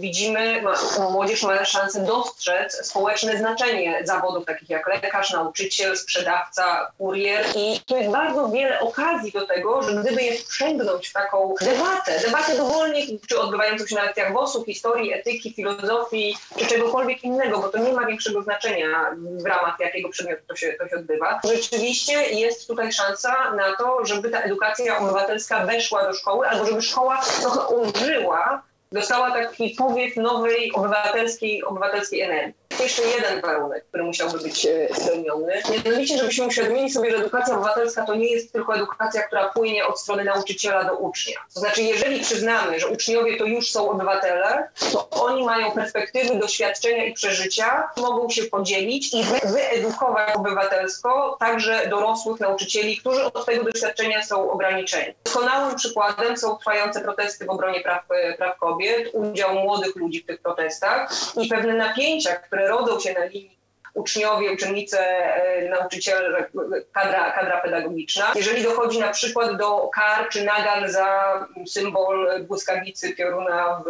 [0.00, 0.62] Widzimy,
[1.10, 7.46] młodzież ma szansę dostrzec społeczne znaczenie zawodów takich jak lekarz, nauczyciel, sprzedawca, kurier.
[7.56, 12.20] I tu jest bardzo wiele okazji do tego, że gdyby je wprzęgnąć w taką debatę,
[12.26, 17.68] debatę dowolnie, czy odbywającą się na lekcjach WOS-u, historii, etyki, filozofii, czy czegokolwiek innego, bo
[17.68, 21.40] to nie ma większego znaczenia w ramach jakiego przedmiotu to się, to się odbywa.
[21.44, 24.57] Rzeczywiście jest tutaj szansa na to, żeby ta edukacja
[24.98, 32.20] obywatelska weszła do szkoły, albo żeby szkoła trochę ożyła, dostała taki powiew nowej obywatelskiej, obywatelskiej
[32.20, 32.67] energii.
[32.80, 35.52] Jeszcze jeden warunek, który musiałby być e, spełniony.
[35.86, 40.00] Mianowicie, żebyśmy uświadomili sobie, że edukacja obywatelska to nie jest tylko edukacja, która płynie od
[40.00, 41.36] strony nauczyciela do ucznia.
[41.54, 47.04] To znaczy, jeżeli przyznamy, że uczniowie to już są obywatele, to oni mają perspektywy, doświadczenia
[47.04, 53.64] i przeżycia, mogą się podzielić i wy- wyedukować obywatelsko także dorosłych nauczycieli, którzy od tego
[53.64, 55.14] doświadczenia są ograniczeni.
[55.24, 60.26] Doskonałym przykładem są trwające protesty w obronie praw, e, praw kobiet, udział młodych ludzi w
[60.26, 61.10] tych protestach
[61.42, 63.58] i pewne napięcia, które rodzą się na linii
[63.94, 66.50] uczniowie, uczennice, e, nauczyciele,
[66.92, 68.32] kadra, kadra pedagogiczna.
[68.34, 71.32] Jeżeli dochodzi na przykład do kar czy nagan za
[71.66, 73.88] symbol błyskawicy pioruna w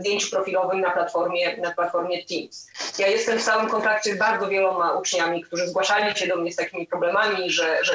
[0.00, 2.68] zdjęciu profilowym na platformie, na platformie Teams.
[2.98, 6.56] Ja jestem w stałym kontakcie z bardzo wieloma uczniami, którzy zgłaszali się do mnie z
[6.56, 7.92] takimi problemami, że, że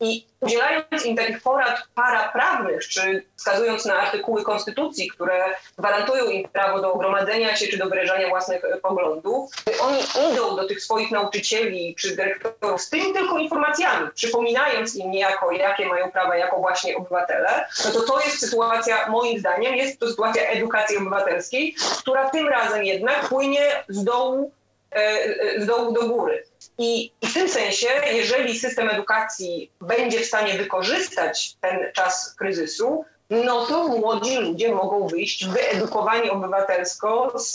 [0.00, 5.44] i udzielając im takich porad paraprawnych, czy wskazując na artykuły konstytucji, które
[5.78, 9.98] gwarantują im prawo do gromadzenia się czy do wyrażania własnych e, poglądów, oni
[10.32, 15.86] idą do tych swoich nauczycieli czy dyrektorów z tymi tylko informacjami, przypominając im niejako, jakie
[15.86, 20.42] mają prawa jako właśnie obywatele, no to to jest sytuacja, moim zdaniem, jest to sytuacja
[20.42, 24.52] edukacji obywatelskiej, która tym razem jednak płynie z dołu,
[24.92, 26.49] e, e, z dołu do góry.
[26.82, 33.66] I, w tym sensie, jeżeli system edukacji będzie w stanie wykorzystać ten czas kryzysu, no
[33.66, 37.52] to młodzi ludzie mogą wyjść wyedukowani obywatelsko z,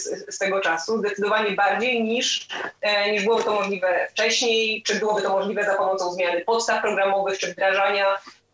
[0.00, 2.48] z, z tego czasu zdecydowanie bardziej niż,
[2.80, 7.38] e, niż byłoby to możliwe wcześniej, czy byłoby to możliwe za pomocą zmiany podstaw programowych,
[7.38, 8.06] czy wdrażania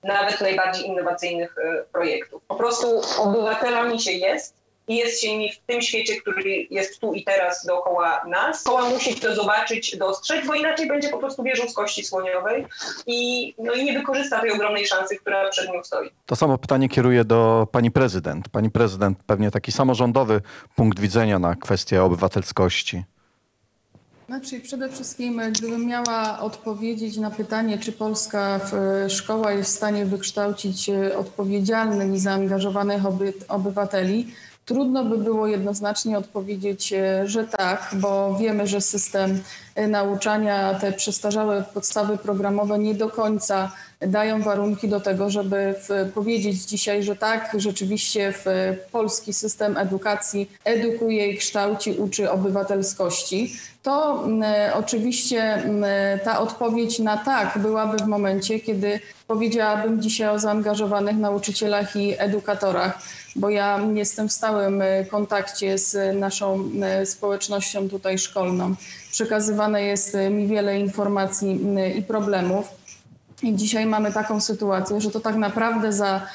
[0.02, 2.42] nawet najbardziej innowacyjnych e, projektów.
[2.48, 7.12] Po prostu obywatelami się jest i jest się nimi w tym świecie, który jest tu
[7.14, 8.60] i teraz dookoła nas.
[8.60, 12.66] Szkoła musi to zobaczyć, dostrzec, bo inaczej będzie po prostu wieżą z kości słoniowej
[13.06, 16.10] i, no i nie wykorzysta tej ogromnej szansy, która przed nią stoi.
[16.26, 18.48] To samo pytanie kieruję do pani prezydent.
[18.48, 20.40] Pani prezydent pewnie taki samorządowy
[20.76, 23.04] punkt widzenia na kwestię obywatelskości.
[24.26, 30.04] Znaczy przede wszystkim, gdybym miała odpowiedzieć na pytanie, czy polska w- szkoła jest w stanie
[30.06, 34.26] wykształcić e, odpowiedzialnych i zaangażowanych oby, obywateli,
[34.64, 39.42] trudno by było jednoznacznie odpowiedzieć, e, że tak, bo wiemy, że system
[39.74, 45.74] e, nauczania, te przestarzałe podstawy programowe nie do końca dają warunki do tego, żeby
[46.14, 48.44] powiedzieć dzisiaj, że tak, rzeczywiście w
[48.92, 53.56] polski system edukacji edukuje i kształci, uczy obywatelskości.
[53.82, 54.24] To
[54.74, 55.62] oczywiście
[56.24, 62.98] ta odpowiedź na tak byłaby w momencie, kiedy powiedziałabym dzisiaj o zaangażowanych nauczycielach i edukatorach,
[63.36, 68.74] bo ja jestem w stałym e, kontakcie z naszą e, społecznością tutaj szkolną.
[69.12, 71.60] Przekazywane jest e, mi wiele informacji
[71.98, 72.68] i problemów.
[73.42, 76.26] I dzisiaj mamy taką sytuację, że to tak naprawdę za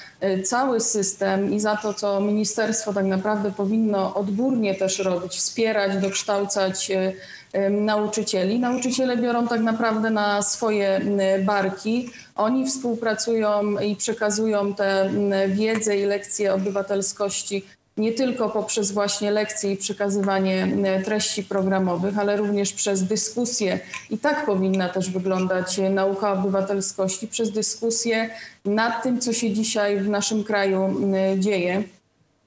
[0.44, 6.92] cały system i za to, co ministerstwo tak naprawdę powinno odgórnie też robić, wspierać, dokształcać
[7.72, 8.60] nauczycieli.
[8.60, 12.10] Nauczyciele biorą tak naprawdę na swoje m, barki.
[12.36, 17.64] Oni współpracują i przekazują tę m, wiedzę i lekcje obywatelskości
[17.98, 23.80] nie tylko poprzez właśnie lekcje i przekazywanie m, treści programowych, ale również przez dyskusję.
[24.10, 28.30] I tak powinna też wyglądać nauka obywatelskości, przez dyskusję
[28.66, 30.96] nad tym, co się dzisiaj w naszym kraju
[31.38, 31.84] dzieje.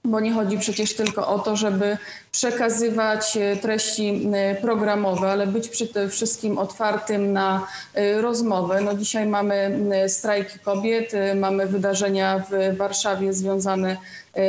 [0.04, 1.98] Bo nie chodzi przecież tylko o to, żeby
[2.32, 8.80] przekazywać e, treści e, programowe, ale być tym wszystkim otwartym na e, rozmowę.
[8.80, 13.96] No dzisiaj mamy strajki kobiet, mamy wydarzenia w Warszawie związane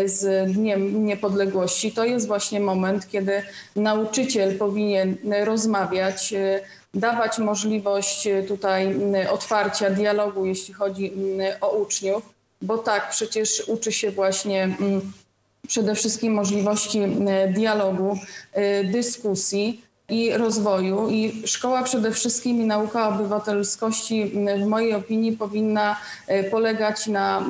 [0.06, 1.92] z Dniem Niepodległości.
[1.92, 3.44] To jest właśnie moment, kiedy
[3.76, 6.34] nauczyciel powinien rozmawiać
[6.94, 8.96] dawać możliwość tutaj
[9.32, 11.14] otwarcia dialogu, jeśli chodzi
[11.62, 12.24] o uczniów,
[12.62, 14.76] bo tak, przecież uczy się właśnie
[15.72, 18.18] przede wszystkim możliwości m, dialogu,
[18.54, 21.10] e, dyskusji i rozwoju.
[21.10, 24.32] I szkoła przede wszystkim i nauka obywatelskości
[24.64, 25.96] w mojej opinii powinna
[26.28, 27.46] e, polegać na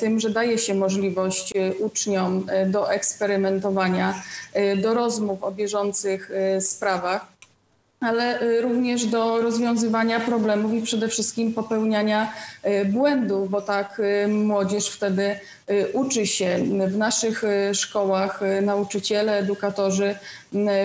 [0.00, 4.22] tym, że daje się możliwość e, uczniom e, do eksperymentowania,
[4.52, 7.35] e, do rozmów o bieżących e, sprawach
[8.00, 12.32] ale y, również do rozwiązywania problemów i przede wszystkim popełniania
[12.66, 15.40] y, błędów, bo tak y, młodzież wtedy
[15.92, 16.58] uczy się.
[16.86, 17.42] W naszych
[17.72, 20.16] szkołach nauczyciele, edukatorzy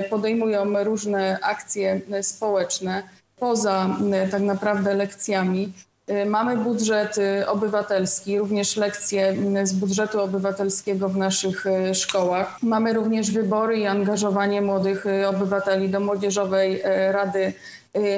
[0.10, 3.04] podejmują różne akcje społeczne
[3.38, 3.98] poza
[4.32, 5.74] tak naprawdę lekcjami.
[6.12, 12.58] Y, Mamy budżet y, obywatelski, również lekcje y, z budżetu obywatelskiego w naszych y, szkołach.
[12.62, 16.82] Mamy również wybory i angażowanie młodych obywateli do Młodzieżowej
[17.12, 17.54] Rady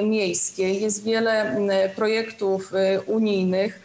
[0.02, 0.82] Miejskiej.
[0.82, 2.72] Jest wiele y, projektów
[3.06, 3.80] unijnych,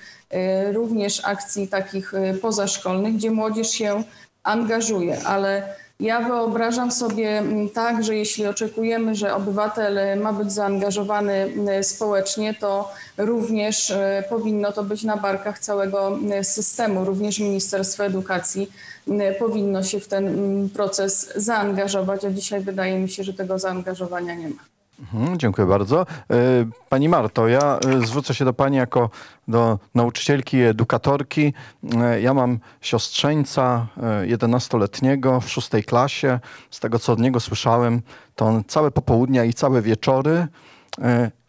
[0.74, 4.04] również akcji takich pozaszkolnych, gdzie młodzież się
[4.44, 10.52] angażuje, ale ja wyobrażam sobie mm, tak, że jeśli oczekujemy, że obywatel e, ma być
[10.52, 17.06] zaangażowany m, społecznie, to również e, powinno to być na barkach całego systemu.
[17.06, 18.72] Również Ministerstwo Edukacji
[19.40, 24.36] powinno się w ten m, proces zaangażować, a dzisiaj wydaje mi się, że tego zaangażowania
[24.36, 24.79] nie ma.
[25.00, 26.02] Mhm, dziękuję bardzo.
[26.02, 26.06] E,
[26.90, 29.10] Pani Marto, ja e, zwrócę się do Pani jako
[29.48, 31.54] do nauczycielki edukatorki.
[32.02, 36.40] E, Ja mam siostrzeńca e, 11-letniego w szóstej klasie.
[36.72, 38.02] Z tego, co od niego słyszałem,
[38.36, 40.48] to on całe popołudnia i całe wieczory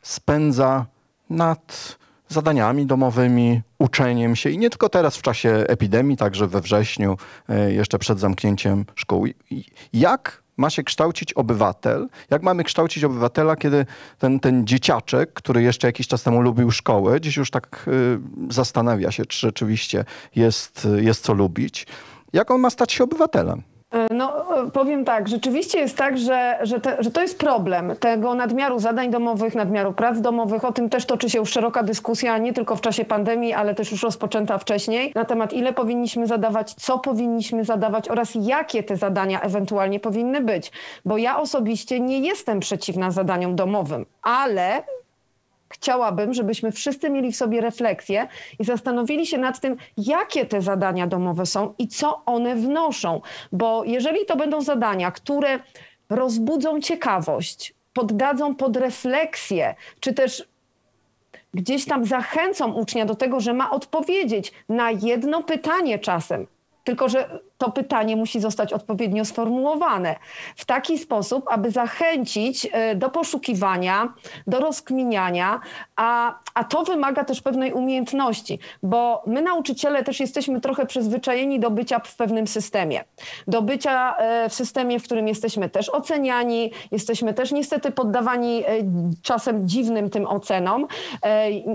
[0.02, 0.86] spędza
[1.30, 1.96] nad
[2.28, 7.16] zadaniami domowymi, uczeniem się i nie tylko teraz w czasie epidemii, także we wrześniu,
[7.68, 9.26] jeszcze przed zamknięciem szkół.
[9.92, 12.08] Jak ma się kształcić obywatel?
[12.30, 13.86] Jak mamy kształcić obywatela, kiedy
[14.18, 19.10] ten, ten dzieciaczek, który jeszcze jakiś czas temu lubił szkołę, dziś już tak y, zastanawia
[19.10, 20.04] się, czy rzeczywiście
[20.36, 21.86] jest, jest co lubić.
[22.32, 23.62] Jak on ma stać się obywatelem?
[23.92, 27.96] E, No, e, powiem tak, rzeczywiście jest tak, że, że, te, że to jest problem
[28.00, 30.64] tego nadmiaru zadań domowych, nadmiaru prac domowych.
[30.64, 33.90] O tym też toczy się już szeroka dyskusja, nie tylko w czasie pandemii, ale też
[33.92, 39.40] już rozpoczęta wcześniej, na temat ile powinniśmy zadawać, co powinniśmy zadawać oraz jakie te zadania
[39.40, 40.72] ewentualnie powinny być.
[41.04, 44.82] Bo ja osobiście nie jestem przeciwna zadaniom domowym, ale
[45.70, 51.06] chciałabym, żebyśmy wszyscy mieli w sobie refleksję i zastanowili się nad tym, jakie te zadania
[51.06, 53.20] domowe są i co one wnoszą.
[53.52, 55.58] Bo jeżeli to będą zadania, które
[56.10, 60.48] rozbudzą ciekawość, poddadzą pod refleksję, czy też
[61.54, 66.46] gdzieś tam zachęcą ucznia do tego, że ma odpowiedzieć na jedno pytanie czasem.
[66.84, 70.16] Tylko, że to pytanie musi zostać odpowiednio sformułowane
[70.56, 74.12] w taki sposób, aby zachęcić e, do poszukiwania,
[74.46, 75.60] do rozkminiania,
[75.96, 81.70] a, a to wymaga też pewnej umiejętności, bo my nauczyciele też jesteśmy trochę przyzwyczajeni do
[81.70, 83.04] bycia w pewnym systemie,
[83.46, 88.64] do bycia e, w systemie, w którym jesteśmy też oceniani, jesteśmy też niestety poddawani e,
[89.22, 90.86] czasem dziwnym tym ocenom.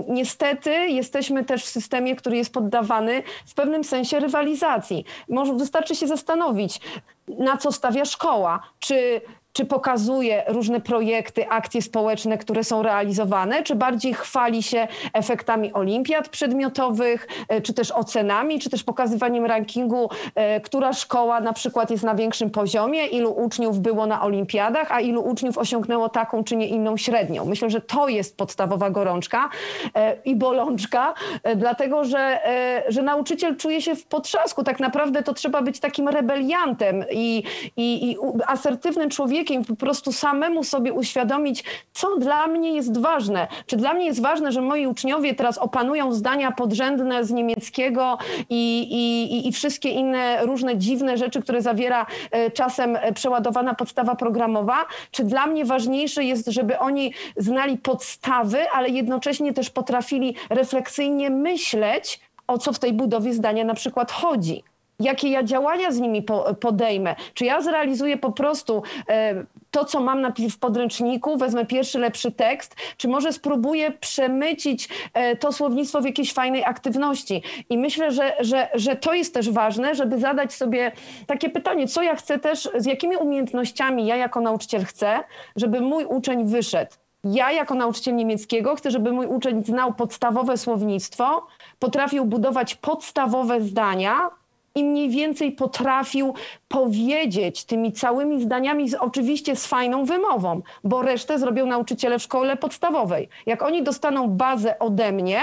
[0.08, 5.04] Niestety jesteśmy też w systemie, który jest poddawany w pewnym sensie rywalizacji.
[5.28, 6.80] Może wystarczy się zastanowić,
[7.28, 9.20] na co stawia szkoła, czy
[9.56, 16.28] czy pokazuje różne projekty, akcje społeczne, które są realizowane, czy bardziej chwali się efektami olimpiad
[16.28, 22.04] przedmiotowych, e, czy też ocenami, czy też pokazywaniem rankingu, e, która szkoła na przykład jest
[22.04, 26.66] na większym poziomie, ilu uczniów było na olimpiadach, a ilu uczniów osiągnęło taką czy nie
[26.66, 27.44] inną średnią.
[27.44, 29.48] Myślę, że to jest podstawowa gorączka
[29.94, 31.14] e, i bolączka,
[31.56, 32.40] dlatego że,
[32.88, 34.64] że nauczyciel czuje się w potrzasku.
[34.64, 37.42] Tak naprawdę to trzeba być takim rebeliantem i,
[37.76, 43.48] i, i asertywnym człowiekiem, po prostu samemu sobie uświadomić, co dla mnie jest ważne.
[43.66, 48.18] Czy dla mnie jest ważne, że moi uczniowie teraz opanują zdania podrzędne z niemieckiego
[48.50, 53.74] i, i, i- i wszystkie inne różne dziwne rzeczy, które zawiera e, czasem e, przeładowana
[53.74, 54.84] podstawa programowa?
[55.10, 62.20] Czy dla mnie ważniejsze jest, żeby oni znali podstawy, ale jednocześnie też potrafili refleksyjnie myśleć,
[62.46, 64.62] o co w tej budowie zdania na przykład chodzi?
[65.00, 67.16] Jakie ja działania z nimi po, podejmę.
[67.34, 72.32] Czy ja zrealizuję po prostu e, to, co mam napi- w podręczniku, wezmę pierwszy lepszy
[72.32, 77.42] tekst, czy może spróbuję przemycić e, to słownictwo w jakiejś fajnej aktywności.
[77.70, 80.92] I myślę, że, że, że to jest też ważne, żeby zadać sobie
[81.26, 85.24] takie pytanie, co ja chcę też, z jakimi umiejętnościami ja jako nauczyciel chcę,
[85.56, 86.90] żeby mój uczeń wyszedł.
[87.24, 91.46] Ja jako nauczyciel niemieckiego chcę, żeby mój uczeń znał podstawowe słownictwo,
[91.78, 94.30] potrafił budować podstawowe zdania,
[94.76, 96.34] i mniej więcej potrafił
[96.68, 103.28] powiedzieć tymi całymi zdaniami, oczywiście z fajną wymową, bo resztę zrobią nauczyciele w szkole podstawowej.
[103.46, 105.40] Jak oni dostaną bazę ode mnie,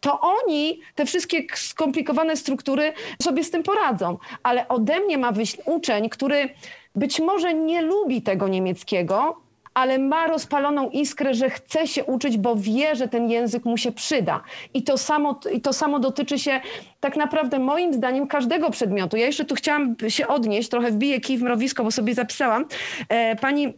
[0.00, 4.18] to oni te wszystkie skomplikowane struktury sobie z tym poradzą.
[4.42, 6.48] Ale ode mnie ma wyjść uczeń, który
[6.94, 9.45] być może nie lubi tego niemieckiego,
[9.76, 13.92] ale ma rozpaloną iskrę, że chce się uczyć, bo wie, że ten język mu się
[13.92, 14.42] przyda.
[14.74, 16.60] I to samo, i to samo dotyczy się
[17.00, 19.16] tak naprawdę moim zdaniem każdego przedmiotu.
[19.16, 22.64] Ja jeszcze tu chciałam się odnieść, trochę wbiję kij w mrowisko, bo sobie zapisałam.
[23.08, 23.74] E, pani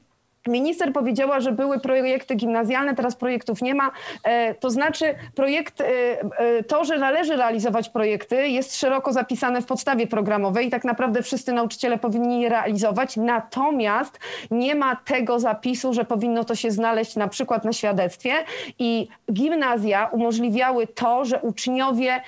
[0.47, 3.91] Minister powiedziała, że były projekty gimnazjalne, teraz projektów nie ma.
[4.25, 9.67] E, to znaczy, projekt, e, e, to, że należy realizować projekty, jest szeroko zapisane w
[9.67, 13.17] podstawie programowej i tak naprawdę wszyscy nauczyciele powinni je realizować.
[13.17, 14.21] Natomiast
[14.51, 18.33] nie ma tego zapisu, że powinno to się znaleźć na przykład na świadectwie.
[18.79, 22.21] I gimnazja umożliwiały to, że uczniowie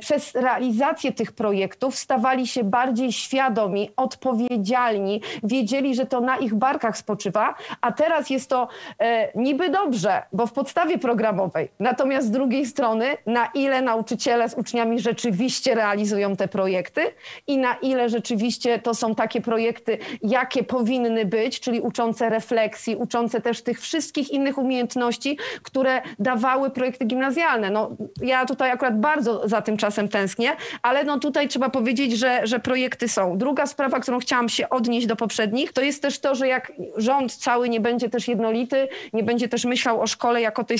[0.00, 6.98] przez realizację tych projektów stawali się bardziej świadomi, odpowiedzialni, wiedzieli, że to na ich barkach
[6.98, 8.68] spoczywa, a teraz jest to
[8.98, 11.68] e, niby dobrze, bo w podstawie programowej.
[11.80, 17.00] Natomiast z drugiej strony, na ile nauczyciele z uczniami rzeczywiście realizują te projekty
[17.46, 23.40] i na ile rzeczywiście to są takie projekty, jakie powinny być, czyli uczące refleksji, uczące
[23.40, 27.70] też tych wszystkich innych umiejętności, które dawały projekty gimnazjalne.
[27.70, 27.90] No,
[28.22, 30.50] ja tutaj akurat bardzo za tym czasem tęsknię,
[30.82, 33.38] ale no tutaj trzeba powiedzieć, że, że projekty są.
[33.38, 37.34] Druga sprawa, którą chciałam się odnieść do poprzednich, to jest też to, że jak rząd
[37.34, 40.78] cały nie będzie też jednolity, nie będzie też myślał o szkole jako tej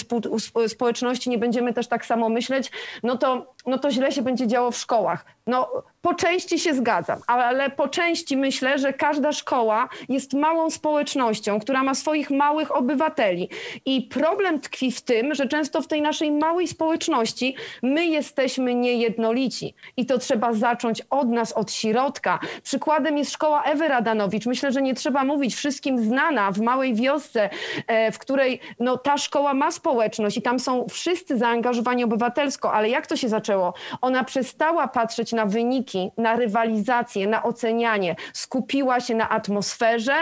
[0.68, 2.70] społeczności, nie będziemy też tak samo myśleć,
[3.02, 5.35] no to, no to źle się będzie działo w szkołach.
[5.46, 11.60] No po części się zgadzam, ale po części myślę, że każda szkoła jest małą społecznością,
[11.60, 13.48] która ma swoich małych obywateli.
[13.84, 19.74] I problem tkwi w tym, że często w tej naszej małej społeczności my jesteśmy niejednolici.
[19.96, 22.38] I to trzeba zacząć od nas, od środka.
[22.62, 24.46] Przykładem jest szkoła Ewy Radanowicz.
[24.46, 27.50] Myślę, że nie trzeba mówić, wszystkim znana w małej wiosce,
[27.86, 32.72] e, w której no, ta szkoła ma społeczność i tam są wszyscy zaangażowani obywatelsko.
[32.72, 33.74] Ale jak to się zaczęło?
[34.00, 38.16] Ona przestała patrzeć na wyniki, na rywalizację, na ocenianie.
[38.32, 40.14] Skupiła się na atmosferze,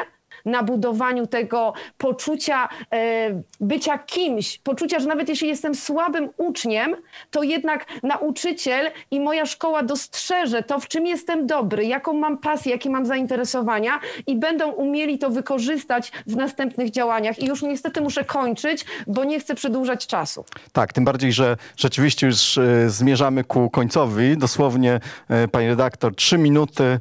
[0.45, 6.97] na budowaniu tego poczucia e, bycia kimś, poczucia, że nawet jeśli jestem słabym uczniem,
[7.31, 12.73] to jednak nauczyciel i moja szkoła dostrzeże to, w czym jestem dobry, jaką mam pasję,
[12.73, 17.39] jakie mam zainteresowania i będą umieli to wykorzystać w następnych działaniach.
[17.39, 20.45] I już niestety muszę kończyć, bo nie chcę przedłużać czasu.
[20.73, 24.37] Tak, tym bardziej, że rzeczywiście już e, zmierzamy ku końcowi.
[24.37, 26.99] Dosłownie, e, pani redaktor, trzy minuty.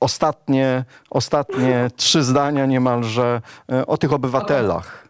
[0.00, 3.40] Ostatnie, ostatnie trzy zdania niemalże
[3.72, 5.08] e, o tych obywatelach.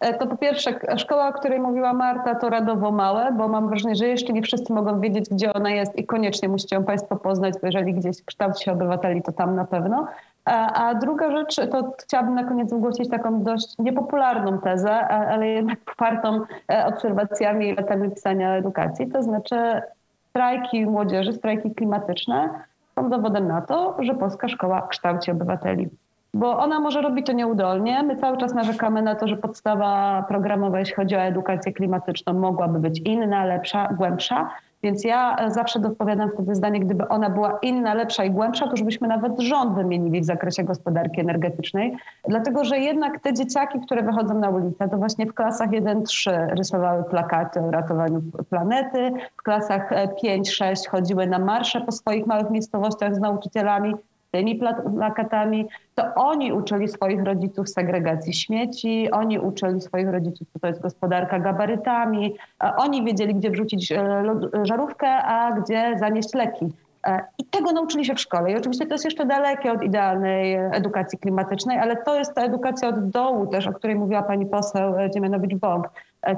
[0.00, 3.96] E, To po pierwsze, szkoła, o której mówiła Marta, to Radowo Małe, bo mam wrażenie,
[3.96, 7.54] że jeszcze nie wszyscy mogą wiedzieć, gdzie ona jest i koniecznie musicie ją Państwo poznać,
[7.60, 10.06] bo jeżeli gdzieś kształci się obywateli, to tam na pewno.
[10.44, 15.78] A, a druga rzecz, to chciałabym na koniec zgłosić taką dość niepopularną tezę, ale jednak
[15.80, 16.40] popartą
[16.72, 19.82] e, obserwacjami i latami pisania edukacji, to znaczy
[20.30, 22.50] strajki młodzieży, strajki klimatyczne
[22.94, 25.88] są dowodem na to, że polska szkoła kształci obywateli
[26.34, 28.02] bo ona może robić to nieudolnie.
[28.02, 32.78] My cały czas narzekamy na to, że podstawa programowa, jeśli chodzi o edukację klimatyczną, mogłaby
[32.78, 34.50] być inna, lepsza, głębsza.
[34.82, 38.70] Więc ja e, zawsze dopowiadam wtedy zdanie, gdyby ona była inna, lepsza i głębsza, to
[38.70, 41.96] już byśmy nawet rząd wymienili w zakresie gospodarki energetycznej.
[42.28, 47.04] Dlatego, że jednak te dzieciaki, które wychodzą na ulicę, to właśnie w klasach 1-3 rysowały
[47.04, 53.14] plakaty o ratowaniu planety, w klasach e, 5-6 chodziły na marsze po swoich małych miejscowościach
[53.14, 53.94] z nauczycielami,
[54.32, 60.58] tymi pla- plakatami, to oni uczyli swoich rodziców segregacji śmieci, oni uczyli swoich rodziców, co
[60.58, 64.24] to jest gospodarka gabarytami, e, oni wiedzieli, gdzie wrzucić e,
[64.62, 66.72] żarówkę, a gdzie zanieść leki.
[67.06, 68.52] E, I tego nauczyli się w szkole.
[68.52, 72.88] I oczywiście to jest jeszcze dalekie od idealnej edukacji klimatycznej, ale to jest ta edukacja
[72.88, 75.82] od dołu też, o której mówiła pani poseł Dziemianowicz-Bąk.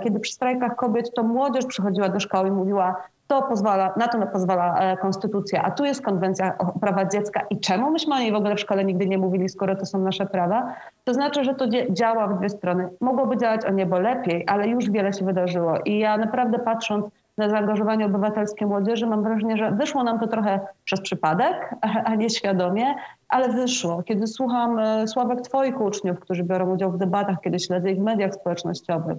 [0.04, 4.26] Kiedy przy strajkach kobiet to młodzież przychodziła do szkoły i mówiła, to pozwala, na to
[4.26, 8.32] pozwala e, konstytucja, a tu jest konwencja o prawach dziecka i czemu myśmy o niej
[8.32, 10.74] w ogóle w szkole nigdy nie mówili, skoro to są nasze prawa?
[11.04, 12.88] To znaczy, że to działa w dwie strony.
[13.00, 17.06] Mogłoby działać o niebo lepiej, ale już wiele się wydarzyło i ja naprawdę patrząc
[17.38, 21.74] na zaangażowanie obywatelskie młodzieży, mam wrażenie, że wyszło nam to trochę przez przypadek,
[22.04, 22.94] a, nie świadomie,
[23.28, 24.02] ale wyszło.
[24.02, 28.02] Kiedy słucham e, sławek twoich uczniów, którzy biorą udział w debatach, kiedy śledzę ich w
[28.02, 29.16] mediach społecznościowych,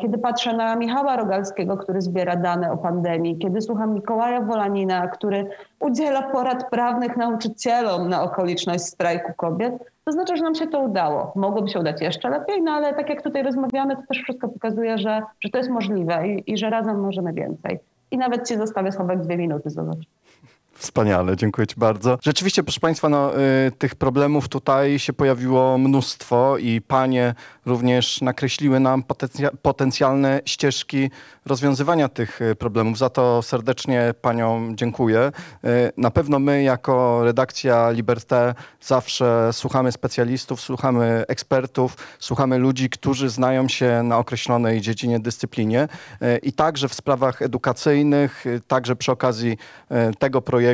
[0.00, 5.48] Kiedy patrzę na Michała Rogalskiego, który zbiera dane o pandemii, kiedy słucham Mikołaja Wolanina, który
[5.80, 9.74] udziela porad prawnych nauczycielom na okoliczność strajku kobiet,
[10.04, 11.32] to znaczy, że nam się to udało.
[11.36, 14.98] Mogłoby się udać jeszcze lepiej, no ale tak jak tutaj rozmawiamy, to też wszystko pokazuje,
[14.98, 17.78] że, że to jest możliwe i, i że razem możemy więcej.
[18.10, 19.98] I nawet ci zostawię słowek dwie minuty, zobacz.
[20.78, 22.18] Wspaniale, dziękuję Ci bardzo.
[22.22, 27.34] Rzeczywiście, proszę Państwa, no, y, tych problemów tutaj się pojawiło mnóstwo i Panie
[27.66, 31.10] również nakreśliły nam potencja- potencjalne ścieżki
[31.46, 32.98] rozwiązywania tych y, problemów.
[32.98, 35.32] Za to serdecznie Paniom dziękuję.
[35.64, 43.28] Y, na pewno my, jako redakcja Liberté, zawsze słuchamy specjalistów, słuchamy ekspertów, słuchamy ludzi, którzy
[43.28, 45.88] znają się na określonej dziedzinie, dyscyplinie
[46.22, 49.58] y, i także w sprawach edukacyjnych, y, także przy okazji
[50.10, 50.65] y, tego projektu,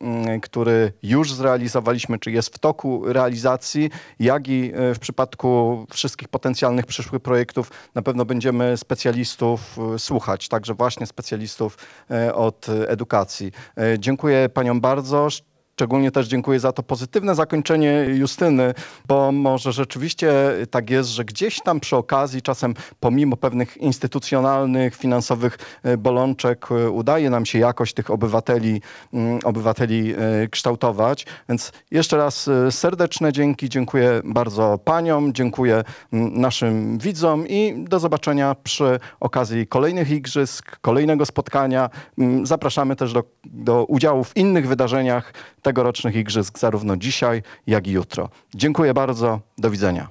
[0.00, 6.28] mm, który już zrealizowaliśmy, czy jest w toku realizacji, jak i y, w przypadku wszystkich
[6.28, 11.78] potencjalnych przyszłych projektów, na pewno będziemy specjalistów y, słuchać, także właśnie specjalistów
[12.10, 13.52] y, od edukacji.
[13.98, 15.28] Dziękuję Paniom bardzo.
[15.74, 18.74] Szczególnie też dziękuję za to pozytywne zakończenie Justyny,
[19.08, 20.32] bo może rzeczywiście
[20.70, 26.90] tak jest, że gdzieś tam przy okazji, czasem pomimo pewnych instytucjonalnych, finansowych e, bolączek, e,
[26.90, 28.80] udaje nam się jakoś tych obywateli,
[29.12, 31.26] mm, obywateli e, kształtować.
[31.48, 38.54] Więc jeszcze raz serdeczne dzięki, dziękuję bardzo paniom, dziękuję mm, naszym widzom i do zobaczenia
[38.54, 41.90] przy okazji kolejnych igrzysk, kolejnego spotkania.
[42.18, 45.32] Mm, Zapraszamy też do, do udziału w innych wydarzeniach
[45.64, 48.28] tegorocznych igrzysk, zarówno dzisiaj, jak i jutro.
[48.54, 50.08] Dziękuję bardzo, do widzenia.